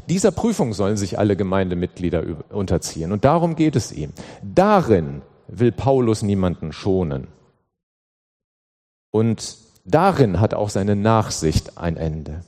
Dieser 0.09 0.31
Prüfung 0.31 0.73
sollen 0.73 0.97
sich 0.97 1.17
alle 1.19 1.35
Gemeindemitglieder 1.35 2.23
unterziehen. 2.49 3.11
Und 3.11 3.25
darum 3.25 3.55
geht 3.55 3.75
es 3.75 3.91
ihm. 3.91 4.13
Darin 4.41 5.21
will 5.47 5.71
Paulus 5.71 6.21
niemanden 6.21 6.73
schonen. 6.73 7.27
Und 9.11 9.57
darin 9.85 10.39
hat 10.39 10.53
auch 10.53 10.69
seine 10.69 10.95
Nachsicht 10.95 11.77
ein 11.77 11.97
Ende. 11.97 12.43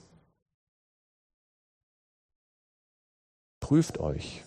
Prüft 3.60 4.00
euch. 4.00 4.44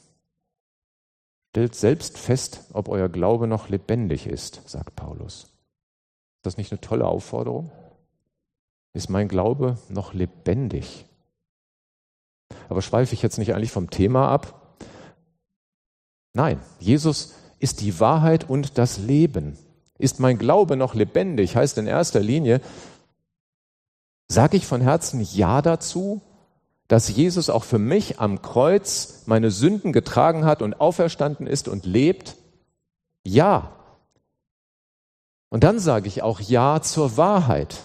Stellt 1.50 1.74
selbst 1.74 2.18
fest, 2.18 2.64
ob 2.74 2.88
euer 2.88 3.08
Glaube 3.08 3.46
noch 3.46 3.70
lebendig 3.70 4.26
ist, 4.26 4.68
sagt 4.68 4.94
Paulus. 4.94 5.44
Ist 5.44 6.44
das 6.44 6.56
nicht 6.58 6.70
eine 6.70 6.82
tolle 6.82 7.06
Aufforderung? 7.06 7.70
Ist 8.92 9.08
mein 9.08 9.28
Glaube 9.28 9.78
noch 9.88 10.12
lebendig? 10.12 11.06
Aber 12.68 12.82
schweife 12.82 13.14
ich 13.14 13.22
jetzt 13.22 13.38
nicht 13.38 13.54
eigentlich 13.54 13.72
vom 13.72 13.90
Thema 13.90 14.28
ab? 14.28 14.76
Nein, 16.32 16.60
Jesus 16.78 17.34
ist 17.58 17.80
die 17.80 17.98
Wahrheit 18.00 18.48
und 18.48 18.78
das 18.78 18.98
Leben. 18.98 19.56
Ist 19.98 20.20
mein 20.20 20.38
Glaube 20.38 20.76
noch 20.76 20.94
lebendig? 20.94 21.56
Heißt 21.56 21.78
in 21.78 21.86
erster 21.86 22.20
Linie, 22.20 22.60
sage 24.28 24.56
ich 24.56 24.66
von 24.66 24.80
Herzen 24.80 25.20
Ja 25.20 25.62
dazu, 25.62 26.20
dass 26.88 27.08
Jesus 27.08 27.50
auch 27.50 27.64
für 27.64 27.78
mich 27.78 28.20
am 28.20 28.42
Kreuz 28.42 29.22
meine 29.26 29.50
Sünden 29.50 29.92
getragen 29.92 30.44
hat 30.44 30.62
und 30.62 30.80
auferstanden 30.80 31.46
ist 31.46 31.68
und 31.68 31.86
lebt? 31.86 32.36
Ja. 33.24 33.72
Und 35.48 35.64
dann 35.64 35.78
sage 35.78 36.06
ich 36.06 36.22
auch 36.22 36.40
Ja 36.40 36.82
zur 36.82 37.16
Wahrheit. 37.16 37.78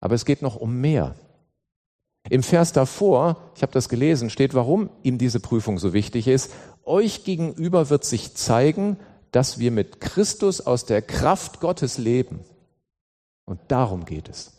Aber 0.00 0.14
es 0.14 0.24
geht 0.24 0.42
noch 0.42 0.56
um 0.56 0.80
mehr. 0.80 1.14
Im 2.28 2.42
Vers 2.42 2.72
davor, 2.72 3.52
ich 3.56 3.62
habe 3.62 3.72
das 3.72 3.88
gelesen, 3.88 4.30
steht, 4.30 4.54
warum 4.54 4.90
ihm 5.02 5.18
diese 5.18 5.40
Prüfung 5.40 5.78
so 5.78 5.92
wichtig 5.92 6.28
ist. 6.28 6.52
Euch 6.84 7.24
gegenüber 7.24 7.88
wird 7.88 8.04
sich 8.04 8.34
zeigen, 8.34 8.98
dass 9.32 9.58
wir 9.58 9.70
mit 9.70 10.00
Christus 10.00 10.60
aus 10.60 10.84
der 10.84 11.02
Kraft 11.02 11.60
Gottes 11.60 11.98
leben. 11.98 12.40
Und 13.46 13.60
darum 13.68 14.04
geht 14.04 14.28
es. 14.28 14.52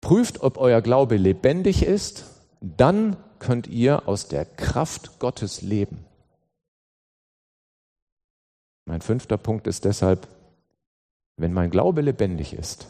Prüft, 0.00 0.42
ob 0.42 0.56
euer 0.56 0.80
Glaube 0.80 1.16
lebendig 1.16 1.82
ist, 1.82 2.24
dann 2.60 3.16
könnt 3.38 3.66
ihr 3.66 4.08
aus 4.08 4.28
der 4.28 4.44
Kraft 4.44 5.18
Gottes 5.18 5.62
leben. 5.62 6.04
Mein 8.86 9.02
fünfter 9.02 9.36
Punkt 9.36 9.66
ist 9.66 9.84
deshalb, 9.84 10.26
wenn 11.36 11.52
mein 11.52 11.70
Glaube 11.70 12.00
lebendig 12.00 12.54
ist, 12.54 12.88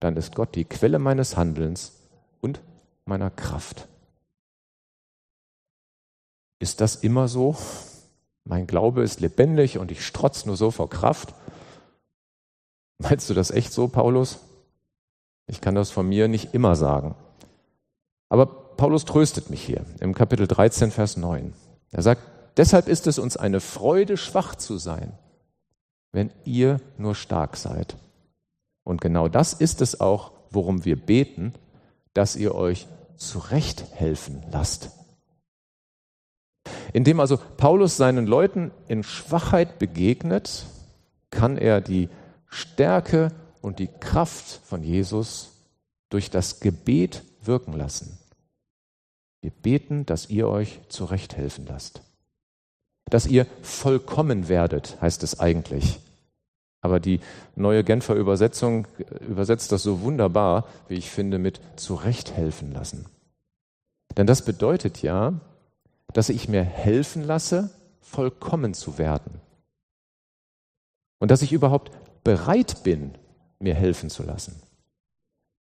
dann 0.00 0.16
ist 0.16 0.34
Gott 0.34 0.54
die 0.54 0.64
Quelle 0.64 0.98
meines 0.98 1.36
Handelns 1.36 1.97
und 2.40 2.60
meiner 3.04 3.30
Kraft. 3.30 3.88
Ist 6.58 6.80
das 6.80 6.96
immer 6.96 7.28
so? 7.28 7.56
Mein 8.44 8.66
Glaube 8.66 9.02
ist 9.02 9.20
lebendig 9.20 9.78
und 9.78 9.90
ich 9.90 10.04
strotz 10.04 10.46
nur 10.46 10.56
so 10.56 10.70
vor 10.70 10.90
Kraft? 10.90 11.34
Meinst 12.98 13.30
du 13.30 13.34
das 13.34 13.50
echt 13.50 13.72
so, 13.72 13.88
Paulus? 13.88 14.40
Ich 15.46 15.60
kann 15.60 15.74
das 15.74 15.90
von 15.90 16.08
mir 16.08 16.28
nicht 16.28 16.54
immer 16.54 16.74
sagen. 16.74 17.14
Aber 18.28 18.46
Paulus 18.46 19.04
tröstet 19.04 19.50
mich 19.50 19.62
hier 19.62 19.84
im 20.00 20.14
Kapitel 20.14 20.46
13, 20.46 20.90
Vers 20.90 21.16
9. 21.16 21.52
Er 21.90 22.02
sagt, 22.02 22.22
deshalb 22.56 22.88
ist 22.88 23.06
es 23.06 23.18
uns 23.18 23.36
eine 23.36 23.60
Freude, 23.60 24.16
schwach 24.16 24.54
zu 24.54 24.78
sein, 24.78 25.16
wenn 26.12 26.30
ihr 26.44 26.80
nur 26.96 27.14
stark 27.14 27.56
seid. 27.56 27.96
Und 28.84 29.00
genau 29.00 29.28
das 29.28 29.52
ist 29.52 29.80
es 29.80 30.00
auch, 30.00 30.32
worum 30.50 30.84
wir 30.84 30.96
beten 30.96 31.54
dass 32.18 32.34
ihr 32.34 32.56
euch 32.56 32.88
zurechthelfen 33.16 34.42
lasst. 34.50 34.90
Indem 36.92 37.20
also 37.20 37.36
Paulus 37.36 37.96
seinen 37.96 38.26
Leuten 38.26 38.72
in 38.88 39.04
Schwachheit 39.04 39.78
begegnet, 39.78 40.66
kann 41.30 41.56
er 41.56 41.80
die 41.80 42.08
Stärke 42.48 43.30
und 43.62 43.78
die 43.78 43.86
Kraft 43.86 44.62
von 44.64 44.82
Jesus 44.82 45.52
durch 46.08 46.28
das 46.28 46.58
Gebet 46.58 47.22
wirken 47.40 47.72
lassen. 47.72 48.18
Wir 49.40 49.52
beten, 49.52 50.04
dass 50.04 50.28
ihr 50.28 50.48
euch 50.48 50.80
zurechthelfen 50.88 51.66
lasst. 51.66 52.02
Dass 53.08 53.28
ihr 53.28 53.46
vollkommen 53.62 54.48
werdet, 54.48 55.00
heißt 55.00 55.22
es 55.22 55.38
eigentlich. 55.38 56.00
Aber 56.80 57.00
die 57.00 57.20
neue 57.56 57.82
Genfer 57.82 58.14
Übersetzung 58.14 58.86
übersetzt 59.28 59.72
das 59.72 59.82
so 59.82 60.02
wunderbar, 60.02 60.66
wie 60.88 60.94
ich 60.94 61.10
finde, 61.10 61.38
mit 61.38 61.60
zurechthelfen 61.76 62.72
lassen. 62.72 63.06
Denn 64.16 64.26
das 64.26 64.44
bedeutet 64.44 65.02
ja, 65.02 65.34
dass 66.12 66.28
ich 66.28 66.48
mir 66.48 66.62
helfen 66.62 67.24
lasse, 67.24 67.70
vollkommen 68.00 68.74
zu 68.74 68.98
werden. 68.98 69.40
Und 71.18 71.30
dass 71.30 71.42
ich 71.42 71.52
überhaupt 71.52 71.90
bereit 72.24 72.82
bin, 72.84 73.14
mir 73.58 73.74
helfen 73.74 74.08
zu 74.08 74.22
lassen. 74.22 74.60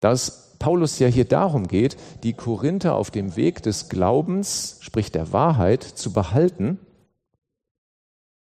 Da 0.02 0.12
es 0.12 0.56
Paulus 0.60 1.00
ja 1.00 1.08
hier 1.08 1.26
darum 1.26 1.68
geht, 1.68 1.98
die 2.24 2.34
Korinther 2.34 2.96
auf 2.96 3.12
dem 3.12 3.36
Weg 3.36 3.64
des 3.64 3.90
Glaubens, 3.90 4.78
sprich 4.82 5.12
der 5.12 5.34
Wahrheit, 5.34 5.84
zu 5.84 6.14
behalten, 6.14 6.80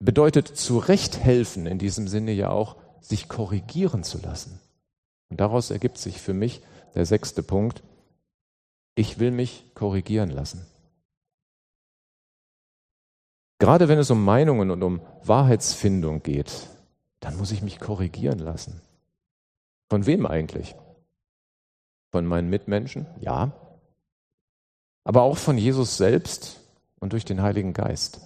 bedeutet 0.06 0.48
zurechthelfen 0.48 1.66
in 1.66 1.80
diesem 1.80 2.08
Sinne 2.08 2.32
ja 2.32 2.50
auch, 2.50 2.78
sich 3.02 3.28
korrigieren 3.28 4.04
zu 4.04 4.20
lassen. 4.20 4.60
Und 5.30 5.40
daraus 5.40 5.72
ergibt 5.72 5.98
sich 5.98 6.22
für 6.22 6.34
mich 6.34 6.62
der 6.94 7.06
sechste 7.06 7.44
Punkt, 7.44 7.84
ich 8.96 9.20
will 9.20 9.32
mich 9.32 9.66
korrigieren 9.74 10.30
lassen. 10.30 10.66
Gerade 13.60 13.88
wenn 13.88 14.00
es 14.00 14.12
um 14.12 14.24
Meinungen 14.24 14.72
und 14.72 14.84
um 14.84 15.02
Wahrheitsfindung 15.24 16.24
geht, 16.24 16.68
dann 17.20 17.38
muss 17.38 17.52
ich 17.52 17.62
mich 17.62 17.80
korrigieren 17.80 18.40
lassen. 18.40 18.82
Von 19.90 20.06
wem 20.06 20.26
eigentlich? 20.26 20.76
Von 22.12 22.26
meinen 22.26 22.50
Mitmenschen? 22.50 23.08
Ja. 23.20 23.52
Aber 25.04 25.24
auch 25.24 25.38
von 25.38 25.58
Jesus 25.58 25.98
selbst 25.98 26.62
und 27.00 27.14
durch 27.14 27.26
den 27.26 27.42
Heiligen 27.42 27.74
Geist. 27.74 28.22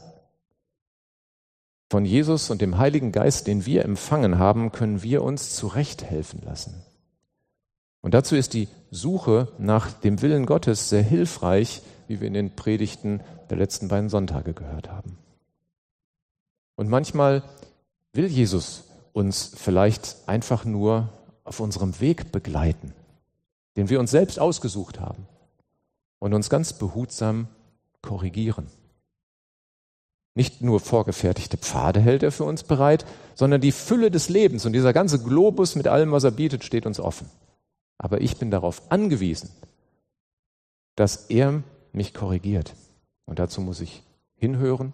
Von 1.89 2.05
Jesus 2.05 2.51
und 2.51 2.61
dem 2.61 2.77
Heiligen 2.77 3.11
Geist, 3.11 3.47
den 3.47 3.65
wir 3.65 3.83
empfangen 3.83 4.37
haben, 4.37 4.71
können 4.71 5.01
wir 5.01 5.23
uns 5.23 5.55
zurechthelfen 5.55 6.41
lassen. 6.43 6.83
Und 8.01 8.13
dazu 8.13 8.35
ist 8.35 8.53
die 8.53 8.67
Suche 8.91 9.51
nach 9.57 9.91
dem 9.91 10.21
Willen 10.21 10.45
Gottes 10.45 10.89
sehr 10.89 11.01
hilfreich, 11.01 11.81
wie 12.07 12.21
wir 12.21 12.27
in 12.27 12.33
den 12.33 12.55
Predigten 12.55 13.21
der 13.49 13.57
letzten 13.57 13.87
beiden 13.87 14.09
Sonntage 14.09 14.53
gehört 14.53 14.89
haben. 14.89 15.17
Und 16.75 16.89
manchmal 16.89 17.43
will 18.13 18.27
Jesus 18.27 18.83
uns 19.11 19.51
vielleicht 19.55 20.17
einfach 20.27 20.65
nur 20.65 21.09
auf 21.43 21.59
unserem 21.59 21.99
Weg 21.99 22.31
begleiten, 22.31 22.93
den 23.75 23.89
wir 23.89 23.99
uns 23.99 24.11
selbst 24.11 24.39
ausgesucht 24.39 24.99
haben 24.99 25.27
und 26.19 26.33
uns 26.33 26.49
ganz 26.49 26.73
behutsam 26.73 27.47
korrigieren. 28.01 28.67
Nicht 30.35 30.61
nur 30.61 30.79
vorgefertigte 30.79 31.57
Pfade 31.57 31.99
hält 31.99 32.23
er 32.23 32.31
für 32.31 32.43
uns 32.43 32.63
bereit, 32.63 33.05
sondern 33.35 33.61
die 33.61 33.71
Fülle 33.71 34.11
des 34.11 34.29
Lebens 34.29 34.65
und 34.65 34.73
dieser 34.73 34.93
ganze 34.93 35.21
Globus 35.21 35.75
mit 35.75 35.87
allem, 35.87 36.11
was 36.11 36.23
er 36.23 36.31
bietet, 36.31 36.63
steht 36.63 36.85
uns 36.85 36.99
offen. 36.99 37.29
Aber 37.97 38.21
ich 38.21 38.37
bin 38.37 38.51
darauf 38.51 38.91
angewiesen, 38.91 39.49
dass 40.95 41.25
er 41.29 41.63
mich 41.91 42.13
korrigiert. 42.13 42.75
Und 43.25 43.39
dazu 43.39 43.61
muss 43.61 43.81
ich 43.81 44.03
hinhören, 44.35 44.93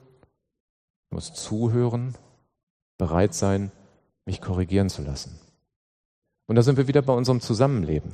muss 1.10 1.34
zuhören, 1.34 2.16
bereit 2.98 3.34
sein, 3.34 3.72
mich 4.26 4.42
korrigieren 4.42 4.90
zu 4.90 5.02
lassen. 5.02 5.40
Und 6.48 6.56
da 6.56 6.64
sind 6.64 6.78
wir 6.78 6.88
wieder 6.88 7.02
bei 7.02 7.14
unserem 7.14 7.42
Zusammenleben. 7.42 8.12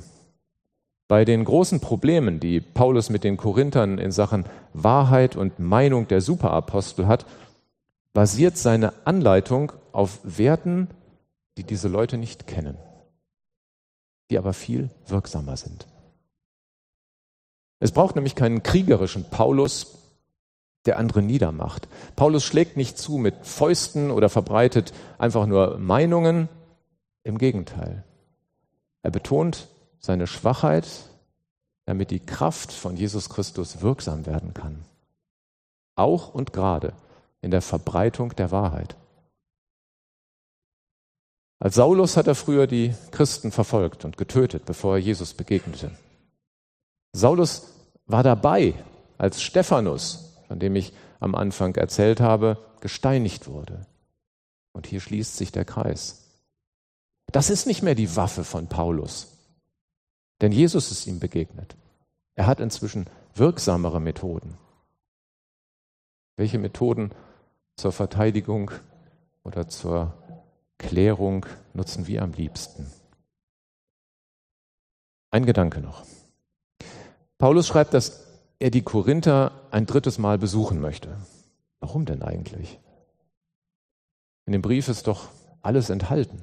Bei 1.12 1.26
den 1.26 1.44
großen 1.44 1.80
Problemen, 1.80 2.40
die 2.40 2.62
Paulus 2.62 3.10
mit 3.10 3.22
den 3.22 3.36
Korinthern 3.36 3.98
in 3.98 4.12
Sachen 4.12 4.46
Wahrheit 4.72 5.36
und 5.36 5.58
Meinung 5.58 6.08
der 6.08 6.22
Superapostel 6.22 7.06
hat, 7.06 7.26
basiert 8.14 8.56
seine 8.56 8.94
Anleitung 9.04 9.72
auf 9.92 10.20
Werten, 10.22 10.88
die 11.58 11.64
diese 11.64 11.88
Leute 11.88 12.16
nicht 12.16 12.46
kennen, 12.46 12.78
die 14.30 14.38
aber 14.38 14.54
viel 14.54 14.88
wirksamer 15.06 15.58
sind. 15.58 15.86
Es 17.78 17.92
braucht 17.92 18.14
nämlich 18.14 18.34
keinen 18.34 18.62
kriegerischen 18.62 19.28
Paulus, 19.28 19.98
der 20.86 20.96
andere 20.96 21.20
niedermacht. 21.20 21.88
Paulus 22.16 22.42
schlägt 22.42 22.78
nicht 22.78 22.96
zu 22.96 23.18
mit 23.18 23.34
Fäusten 23.42 24.10
oder 24.10 24.30
verbreitet 24.30 24.94
einfach 25.18 25.44
nur 25.44 25.76
Meinungen. 25.76 26.48
Im 27.22 27.36
Gegenteil. 27.36 28.02
Er 29.02 29.10
betont 29.10 29.68
seine 30.04 30.26
Schwachheit, 30.26 30.86
damit 31.86 32.10
die 32.10 32.20
Kraft 32.20 32.72
von 32.72 32.96
Jesus 32.96 33.30
Christus 33.30 33.80
wirksam 33.80 34.26
werden 34.26 34.52
kann. 34.52 34.84
Auch 35.94 36.34
und 36.34 36.52
gerade 36.52 36.92
in 37.40 37.50
der 37.50 37.62
Verbreitung 37.62 38.34
der 38.36 38.50
Wahrheit. 38.50 38.96
Als 41.58 41.76
Saulus 41.76 42.16
hat 42.16 42.26
er 42.26 42.34
früher 42.34 42.66
die 42.66 42.92
Christen 43.12 43.52
verfolgt 43.52 44.04
und 44.04 44.16
getötet, 44.16 44.64
bevor 44.64 44.96
er 44.96 45.00
Jesus 45.00 45.34
begegnete. 45.34 45.92
Saulus 47.12 47.68
war 48.06 48.24
dabei, 48.24 48.74
als 49.16 49.42
Stephanus, 49.42 50.34
von 50.48 50.58
dem 50.58 50.74
ich 50.74 50.92
am 51.20 51.36
Anfang 51.36 51.76
erzählt 51.76 52.20
habe, 52.20 52.58
gesteinigt 52.80 53.46
wurde. 53.46 53.86
Und 54.72 54.88
hier 54.88 55.00
schließt 55.00 55.36
sich 55.36 55.52
der 55.52 55.64
Kreis. 55.64 56.24
Das 57.30 57.48
ist 57.48 57.66
nicht 57.66 57.82
mehr 57.82 57.94
die 57.94 58.16
Waffe 58.16 58.42
von 58.42 58.66
Paulus, 58.66 59.28
denn 60.42 60.52
Jesus 60.52 60.90
ist 60.90 61.06
ihm 61.06 61.20
begegnet. 61.20 61.76
Er 62.34 62.46
hat 62.46 62.60
inzwischen 62.60 63.06
wirksamere 63.34 64.00
Methoden. 64.00 64.58
Welche 66.36 66.58
Methoden 66.58 67.12
zur 67.76 67.92
Verteidigung 67.92 68.72
oder 69.44 69.68
zur 69.68 70.12
Klärung 70.78 71.46
nutzen 71.72 72.06
wir 72.06 72.22
am 72.22 72.32
liebsten? 72.32 72.90
Ein 75.30 75.46
Gedanke 75.46 75.80
noch. 75.80 76.04
Paulus 77.38 77.66
schreibt, 77.66 77.94
dass 77.94 78.26
er 78.58 78.70
die 78.70 78.82
Korinther 78.82 79.52
ein 79.70 79.86
drittes 79.86 80.18
Mal 80.18 80.38
besuchen 80.38 80.80
möchte. 80.80 81.16
Warum 81.80 82.04
denn 82.04 82.22
eigentlich? 82.22 82.78
In 84.46 84.52
dem 84.52 84.62
Brief 84.62 84.88
ist 84.88 85.06
doch 85.06 85.28
alles 85.62 85.88
enthalten. 85.88 86.42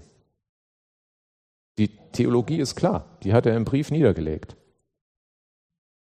Die 1.79 1.87
Theologie 2.11 2.59
ist 2.59 2.75
klar, 2.75 3.05
die 3.23 3.33
hat 3.33 3.45
er 3.45 3.55
im 3.55 3.63
Brief 3.63 3.89
niedergelegt. 3.89 4.57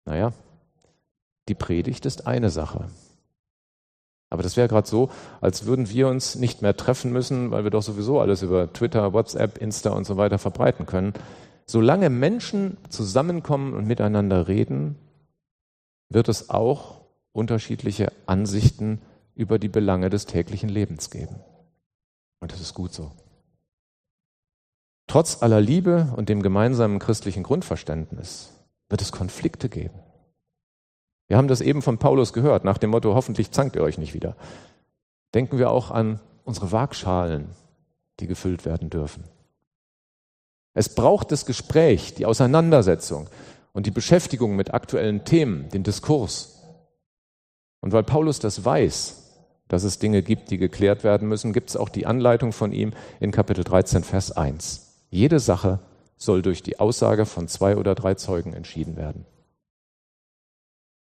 Naja, 0.06 0.32
die 1.48 1.54
Predigt 1.54 2.06
ist 2.06 2.26
eine 2.26 2.48
Sache. 2.48 2.88
Aber 4.30 4.42
das 4.42 4.56
wäre 4.56 4.68
gerade 4.68 4.88
so, 4.88 5.10
als 5.42 5.66
würden 5.66 5.90
wir 5.90 6.08
uns 6.08 6.36
nicht 6.36 6.62
mehr 6.62 6.74
treffen 6.74 7.12
müssen, 7.12 7.50
weil 7.50 7.64
wir 7.64 7.70
doch 7.70 7.82
sowieso 7.82 8.18
alles 8.18 8.42
über 8.42 8.72
Twitter, 8.72 9.12
WhatsApp, 9.12 9.58
Insta 9.58 9.90
und 9.90 10.06
so 10.06 10.16
weiter 10.16 10.38
verbreiten 10.38 10.86
können. 10.86 11.12
Solange 11.66 12.08
Menschen 12.08 12.78
zusammenkommen 12.88 13.74
und 13.74 13.86
miteinander 13.86 14.48
reden, 14.48 14.96
wird 16.08 16.30
es 16.30 16.48
auch 16.48 17.02
unterschiedliche 17.32 18.10
Ansichten 18.24 19.02
über 19.34 19.58
die 19.58 19.68
Belange 19.68 20.08
des 20.08 20.24
täglichen 20.24 20.70
Lebens 20.70 21.10
geben. 21.10 21.36
Und 22.40 22.52
das 22.52 22.60
ist 22.60 22.72
gut 22.72 22.94
so. 22.94 23.12
Trotz 25.08 25.42
aller 25.42 25.60
Liebe 25.60 26.12
und 26.16 26.28
dem 26.28 26.42
gemeinsamen 26.42 26.98
christlichen 26.98 27.42
Grundverständnis 27.42 28.52
wird 28.90 29.00
es 29.00 29.10
Konflikte 29.10 29.70
geben. 29.70 29.98
Wir 31.28 31.38
haben 31.38 31.48
das 31.48 31.62
eben 31.62 31.80
von 31.80 31.96
Paulus 31.96 32.34
gehört, 32.34 32.64
nach 32.64 32.76
dem 32.76 32.90
Motto, 32.90 33.14
hoffentlich 33.14 33.50
zankt 33.50 33.74
ihr 33.74 33.82
euch 33.82 33.96
nicht 33.96 34.12
wieder. 34.12 34.36
Denken 35.34 35.58
wir 35.58 35.70
auch 35.70 35.90
an 35.90 36.20
unsere 36.44 36.72
Waagschalen, 36.72 37.48
die 38.20 38.26
gefüllt 38.26 38.66
werden 38.66 38.90
dürfen. 38.90 39.24
Es 40.74 40.94
braucht 40.94 41.32
das 41.32 41.46
Gespräch, 41.46 42.14
die 42.14 42.26
Auseinandersetzung 42.26 43.28
und 43.72 43.86
die 43.86 43.90
Beschäftigung 43.90 44.56
mit 44.56 44.74
aktuellen 44.74 45.24
Themen, 45.24 45.70
den 45.70 45.84
Diskurs. 45.84 46.62
Und 47.80 47.92
weil 47.92 48.04
Paulus 48.04 48.40
das 48.40 48.62
weiß, 48.62 49.22
dass 49.68 49.84
es 49.84 49.98
Dinge 49.98 50.22
gibt, 50.22 50.50
die 50.50 50.58
geklärt 50.58 51.02
werden 51.02 51.28
müssen, 51.28 51.54
gibt 51.54 51.70
es 51.70 51.76
auch 51.76 51.88
die 51.88 52.06
Anleitung 52.06 52.52
von 52.52 52.72
ihm 52.72 52.92
in 53.20 53.30
Kapitel 53.30 53.64
13, 53.64 54.04
Vers 54.04 54.32
1. 54.32 54.87
Jede 55.10 55.40
Sache 55.40 55.80
soll 56.16 56.42
durch 56.42 56.62
die 56.62 56.78
Aussage 56.80 57.26
von 57.26 57.48
zwei 57.48 57.76
oder 57.76 57.94
drei 57.94 58.14
Zeugen 58.14 58.52
entschieden 58.52 58.96
werden. 58.96 59.24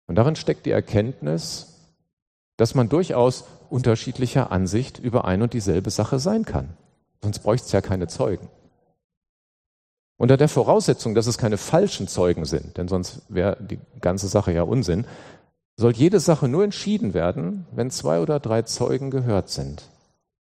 Und 0.07 0.15
darin 0.15 0.35
steckt 0.35 0.65
die 0.65 0.71
Erkenntnis, 0.71 1.73
dass 2.57 2.75
man 2.75 2.89
durchaus 2.89 3.45
unterschiedlicher 3.69 4.51
Ansicht 4.51 4.99
über 4.99 5.25
ein 5.25 5.41
und 5.41 5.53
dieselbe 5.53 5.89
Sache 5.89 6.19
sein 6.19 6.45
kann. 6.45 6.75
Sonst 7.21 7.39
bräuchte 7.39 7.65
es 7.65 7.71
ja 7.71 7.81
keine 7.81 8.07
Zeugen. 8.07 8.49
Unter 10.17 10.37
der 10.37 10.49
Voraussetzung, 10.49 11.13
dass 11.13 11.27
es 11.27 11.37
keine 11.37 11.57
falschen 11.57 12.07
Zeugen 12.07 12.45
sind, 12.45 12.77
denn 12.77 12.87
sonst 12.87 13.21
wäre 13.29 13.57
die 13.61 13.79
ganze 14.01 14.27
Sache 14.27 14.51
ja 14.51 14.63
Unsinn, 14.63 15.05
soll 15.75 15.93
jede 15.93 16.19
Sache 16.19 16.47
nur 16.47 16.63
entschieden 16.63 17.13
werden, 17.13 17.67
wenn 17.71 17.91
zwei 17.91 18.19
oder 18.19 18.39
drei 18.39 18.63
Zeugen 18.63 19.11
gehört 19.11 19.49
sind. 19.49 19.89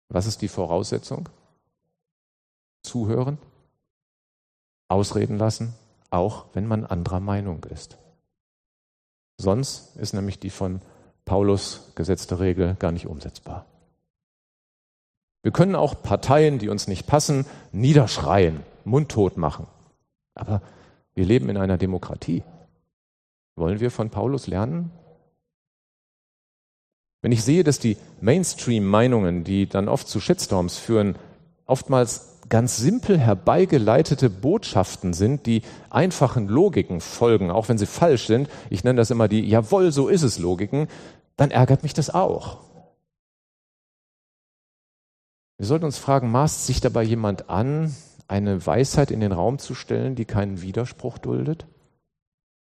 Was 0.10 0.26
ist 0.26 0.42
die 0.42 0.50
Voraussetzung? 0.50 1.30
Zuhören, 2.92 3.38
ausreden 4.90 5.38
lassen, 5.38 5.74
auch 6.10 6.48
wenn 6.52 6.68
man 6.68 6.86
anderer 6.86 7.22
Meinung 7.22 7.64
ist. 7.64 7.98
Sonst 9.38 9.96
ist 9.96 10.14
nämlich 10.14 10.40
die 10.40 10.50
von 10.50 10.82
Paulus 11.24 11.94
gesetzte 11.96 12.42
Regel 12.42 12.76
gar 12.76 12.92
nicht 12.92 13.08
umsetzbar. 13.08 13.66
Wir 15.42 15.54
können 15.54 15.76
auch 15.76 16.04
Parteien, 16.04 16.60
die 16.60 16.68
uns 16.68 16.88
nicht 16.88 17.08
passen, 17.08 17.46
niederschreien 17.72 18.60
mundtot 18.84 19.38
machen. 19.38 19.68
Aber 20.36 20.62
wir 21.14 21.24
leben 21.24 21.48
in 21.48 21.56
einer 21.56 21.78
Demokratie. 21.78 22.44
Wollen 23.56 23.80
wir 23.80 23.90
von 23.90 24.10
Paulus 24.10 24.48
lernen? 24.48 24.92
Wenn 27.22 27.32
ich 27.32 27.44
sehe, 27.44 27.64
dass 27.64 27.80
die 27.80 27.96
Mainstream-Meinungen, 28.20 29.46
die 29.46 29.68
dann 29.68 29.88
oft 29.88 30.10
zu 30.10 30.20
Shitstorms 30.20 30.78
führen, 30.78 31.16
oftmals 31.66 32.31
ganz 32.52 32.78
simpel 32.78 33.18
herbeigeleitete 33.18 34.30
Botschaften 34.30 35.14
sind, 35.14 35.48
die 35.48 35.64
einfachen 35.90 36.48
Logiken 36.48 37.02
folgen, 37.02 37.50
auch 37.50 37.70
wenn 37.70 37.80
sie 37.80 37.88
falsch 37.88 38.28
sind, 38.28 38.50
ich 38.70 38.84
nenne 38.84 38.98
das 38.98 39.10
immer 39.10 39.28
die 39.28 39.48
Jawohl, 39.48 39.92
so 39.92 40.10
ist 40.10 40.22
es 40.22 40.38
Logiken, 40.38 40.88
dann 41.38 41.50
ärgert 41.50 41.82
mich 41.82 41.94
das 41.94 42.12
auch. 42.12 42.60
Wir 45.58 45.66
sollten 45.66 45.86
uns 45.86 45.98
fragen, 45.98 46.30
maßt 46.30 46.68
sich 46.68 46.82
dabei 46.82 47.04
jemand 47.04 47.50
an, 47.50 47.96
eine 48.28 48.66
Weisheit 48.66 49.12
in 49.12 49.22
den 49.22 49.32
Raum 49.32 49.58
zu 49.58 49.74
stellen, 49.74 50.16
die 50.16 50.26
keinen 50.26 50.62
Widerspruch 50.62 51.20
duldet? 51.20 51.68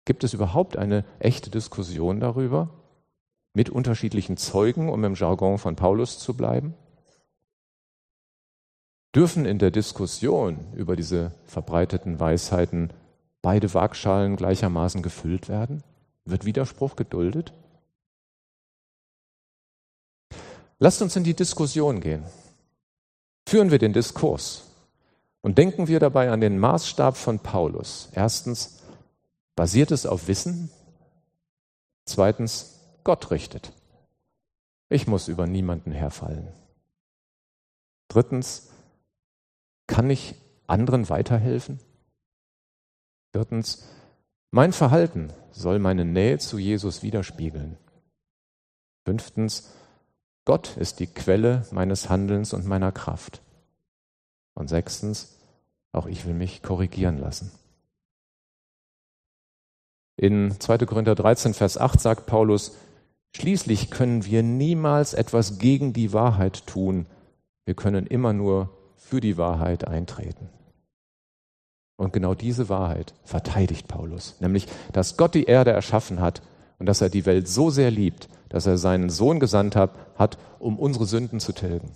Gibt 0.05 0.23
es 0.23 0.33
überhaupt 0.33 0.75
eine 0.75 1.05
echte 1.19 1.51
Diskussion 1.51 2.19
darüber? 2.19 2.69
Mit 3.53 3.69
unterschiedlichen 3.69 4.37
Zeugen, 4.37 4.89
um 4.89 5.03
im 5.03 5.13
Jargon 5.13 5.59
von 5.59 5.75
Paulus 5.75 6.17
zu 6.17 6.33
bleiben? 6.33 6.73
Dürfen 9.17 9.47
in 9.47 9.57
der 9.57 9.71
Diskussion 9.71 10.59
über 10.75 10.95
diese 10.95 11.31
verbreiteten 11.47 12.19
Weisheiten 12.19 12.93
beide 13.41 13.73
Waagschalen 13.73 14.35
gleichermaßen 14.35 15.01
gefüllt 15.01 15.49
werden? 15.49 15.81
Wird 16.25 16.45
Widerspruch 16.45 16.95
geduldet? 16.95 17.51
Lasst 20.77 21.01
uns 21.01 21.15
in 21.15 21.23
die 21.23 21.33
Diskussion 21.33 21.99
gehen. 21.99 22.25
Führen 23.49 23.71
wir 23.71 23.79
den 23.79 23.91
Diskurs. 23.91 24.65
Und 25.41 25.57
denken 25.57 25.87
wir 25.87 25.99
dabei 25.99 26.29
an 26.29 26.39
den 26.39 26.59
Maßstab 26.59 27.17
von 27.17 27.39
Paulus. 27.39 28.09
Erstens, 28.13 28.83
basiert 29.55 29.89
es 29.89 30.05
auf 30.05 30.27
Wissen? 30.27 30.69
Zweitens, 32.05 32.81
Gott 33.03 33.31
richtet. 33.31 33.71
Ich 34.89 35.07
muss 35.07 35.27
über 35.27 35.47
niemanden 35.47 35.91
herfallen. 35.91 36.49
Drittens, 38.09 38.69
kann 39.87 40.09
ich 40.09 40.35
anderen 40.67 41.09
weiterhelfen? 41.09 41.79
Viertens, 43.33 43.87
mein 44.51 44.73
Verhalten 44.73 45.33
soll 45.51 45.79
meine 45.79 46.05
Nähe 46.05 46.37
zu 46.37 46.57
Jesus 46.57 47.03
widerspiegeln. 47.03 47.77
Fünftens, 49.05 49.73
Gott 50.45 50.77
ist 50.77 50.99
die 50.99 51.07
Quelle 51.07 51.65
meines 51.71 52.09
Handelns 52.09 52.53
und 52.53 52.65
meiner 52.65 52.91
Kraft. 52.91 53.41
Und 54.53 54.69
sechstens, 54.69 55.37
auch 55.91 56.07
ich 56.07 56.25
will 56.25 56.33
mich 56.33 56.63
korrigieren 56.63 57.17
lassen. 57.17 57.51
In 60.15 60.59
2. 60.59 60.79
Korinther 60.79 61.15
13, 61.15 61.53
Vers 61.53 61.77
8 61.77 61.99
sagt 61.99 62.25
Paulus, 62.25 62.75
Schließlich 63.35 63.91
können 63.91 64.25
wir 64.25 64.41
niemals 64.41 65.13
etwas 65.13 65.59
gegen 65.59 65.93
die 65.93 66.11
Wahrheit 66.11 66.65
tun. 66.65 67.05
Wir 67.65 67.75
können 67.75 68.07
immer 68.07 68.33
nur 68.33 68.76
für 68.97 69.21
die 69.21 69.37
Wahrheit 69.37 69.87
eintreten. 69.87 70.49
Und 71.95 72.13
genau 72.13 72.35
diese 72.35 72.69
Wahrheit 72.69 73.13
verteidigt 73.23 73.87
Paulus, 73.87 74.35
nämlich, 74.39 74.67
dass 74.93 75.17
Gott 75.17 75.33
die 75.33 75.45
Erde 75.45 75.71
erschaffen 75.71 76.19
hat 76.21 76.41
und 76.77 76.85
dass 76.85 77.01
er 77.01 77.09
die 77.09 77.25
Welt 77.25 77.47
so 77.47 77.69
sehr 77.69 77.89
liebt, 77.89 78.29
dass 78.49 78.65
er 78.65 78.77
seinen 78.77 79.09
Sohn 79.09 79.39
gesandt 79.39 79.75
hat, 79.75 79.91
hat 80.15 80.37
um 80.59 80.77
unsere 80.77 81.05
Sünden 81.05 81.39
zu 81.39 81.53
tilgen. 81.53 81.91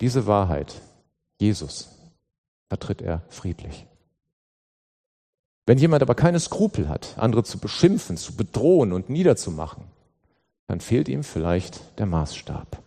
Diese 0.00 0.26
Wahrheit, 0.26 0.80
Jesus, 1.38 1.90
vertritt 2.68 3.02
er 3.02 3.22
friedlich. 3.28 3.86
Wenn 5.64 5.78
jemand 5.78 6.02
aber 6.02 6.16
keine 6.16 6.40
Skrupel 6.40 6.88
hat, 6.88 7.14
andere 7.18 7.44
zu 7.44 7.58
beschimpfen, 7.58 8.16
zu 8.16 8.34
bedrohen 8.34 8.92
und 8.92 9.10
niederzumachen, 9.10 9.84
dann 10.66 10.80
fehlt 10.80 11.08
ihm 11.08 11.22
vielleicht 11.22 11.98
der 11.98 12.06
Maßstab. 12.06 12.82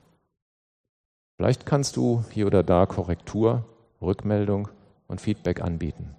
Vielleicht 1.37 1.65
kannst 1.65 1.97
du 1.97 2.23
hier 2.31 2.47
oder 2.47 2.63
da 2.63 2.85
Korrektur, 2.85 3.65
Rückmeldung 4.01 4.69
und 5.07 5.21
Feedback 5.21 5.61
anbieten. 5.61 6.15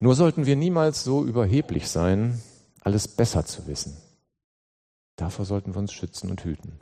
Nur 0.00 0.14
sollten 0.14 0.46
wir 0.46 0.56
niemals 0.56 1.04
so 1.04 1.24
überheblich 1.24 1.88
sein, 1.88 2.42
alles 2.82 3.08
besser 3.08 3.44
zu 3.46 3.66
wissen. 3.66 3.96
Davor 5.16 5.44
sollten 5.44 5.74
wir 5.74 5.78
uns 5.78 5.92
schützen 5.92 6.30
und 6.30 6.44
hüten. 6.44 6.78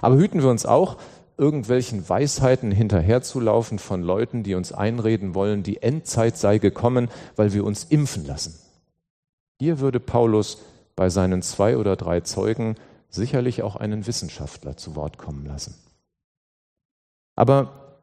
Aber 0.00 0.16
hüten 0.16 0.42
wir 0.42 0.50
uns 0.50 0.66
auch, 0.66 0.98
irgendwelchen 1.36 2.08
Weisheiten 2.08 2.72
hinterherzulaufen 2.72 3.78
von 3.78 4.02
Leuten, 4.02 4.42
die 4.42 4.54
uns 4.54 4.72
einreden 4.72 5.34
wollen, 5.34 5.62
die 5.62 5.82
Endzeit 5.82 6.36
sei 6.36 6.58
gekommen, 6.58 7.08
weil 7.36 7.52
wir 7.52 7.64
uns 7.64 7.84
impfen 7.84 8.26
lassen. 8.26 8.58
Hier 9.60 9.78
würde 9.78 10.00
Paulus 10.00 10.58
bei 10.96 11.10
seinen 11.10 11.42
zwei 11.42 11.76
oder 11.76 11.94
drei 11.94 12.20
Zeugen 12.22 12.74
sicherlich 13.08 13.62
auch 13.62 13.76
einen 13.76 14.06
Wissenschaftler 14.06 14.76
zu 14.76 14.94
Wort 14.94 15.18
kommen 15.18 15.46
lassen. 15.46 15.74
Aber 17.34 18.00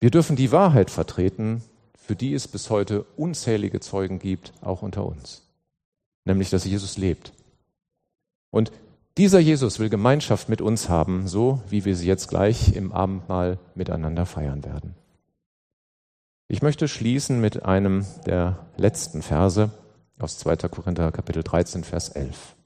wir 0.00 0.10
dürfen 0.10 0.36
die 0.36 0.50
Wahrheit 0.50 0.90
vertreten, 0.90 1.62
für 1.94 2.16
die 2.16 2.34
es 2.34 2.48
bis 2.48 2.70
heute 2.70 3.04
unzählige 3.16 3.80
Zeugen 3.80 4.18
gibt, 4.18 4.52
auch 4.60 4.82
unter 4.82 5.06
uns. 5.06 5.42
Nämlich, 6.24 6.50
dass 6.50 6.64
Jesus 6.64 6.96
lebt. 6.96 7.32
Und 8.50 8.72
dieser 9.18 9.38
Jesus 9.38 9.78
will 9.78 9.90
Gemeinschaft 9.90 10.48
mit 10.48 10.60
uns 10.60 10.88
haben, 10.88 11.28
so 11.28 11.62
wie 11.68 11.84
wir 11.84 11.96
sie 11.96 12.06
jetzt 12.06 12.28
gleich 12.28 12.74
im 12.74 12.92
Abendmahl 12.92 13.58
miteinander 13.74 14.26
feiern 14.26 14.64
werden. 14.64 14.94
Ich 16.48 16.62
möchte 16.62 16.88
schließen 16.88 17.40
mit 17.40 17.64
einem 17.64 18.06
der 18.26 18.66
letzten 18.76 19.22
Verse 19.22 19.70
aus 20.18 20.38
2. 20.38 20.56
Korinther 20.68 21.12
Kapitel 21.12 21.42
13, 21.42 21.84
Vers 21.84 22.08
11. 22.10 22.56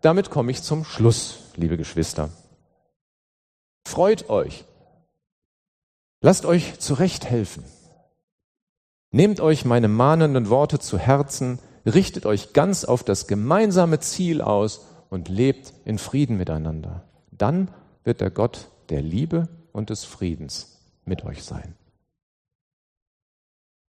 Damit 0.00 0.30
komme 0.30 0.50
ich 0.50 0.62
zum 0.62 0.84
Schluss, 0.84 1.38
liebe 1.56 1.76
Geschwister. 1.76 2.30
Freut 3.84 4.28
euch 4.30 4.64
Lasst 6.20 6.44
euch 6.44 6.78
zurechthelfen. 6.78 7.64
Nehmt 9.10 9.40
euch 9.40 9.64
meine 9.64 9.88
mahnenden 9.88 10.50
Worte 10.50 10.78
zu 10.78 10.98
Herzen, 10.98 11.58
richtet 11.86 12.26
euch 12.26 12.52
ganz 12.52 12.84
auf 12.84 13.02
das 13.02 13.26
gemeinsame 13.26 14.00
Ziel 14.00 14.42
aus 14.42 14.86
und 15.08 15.28
lebt 15.28 15.72
in 15.84 15.98
Frieden 15.98 16.36
miteinander. 16.36 17.04
Dann 17.32 17.70
wird 18.04 18.20
der 18.20 18.30
Gott 18.30 18.68
der 18.90 19.00
Liebe 19.00 19.48
und 19.72 19.90
des 19.90 20.04
Friedens 20.04 20.78
mit 21.04 21.24
euch 21.24 21.42
sein. 21.42 21.74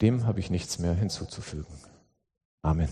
Dem 0.03 0.27
habe 0.27 0.40
ich 0.40 0.51
nichts 0.51 0.79
mehr 0.79 0.95
hinzuzufügen. 0.95 1.73
Amen. 2.62 2.88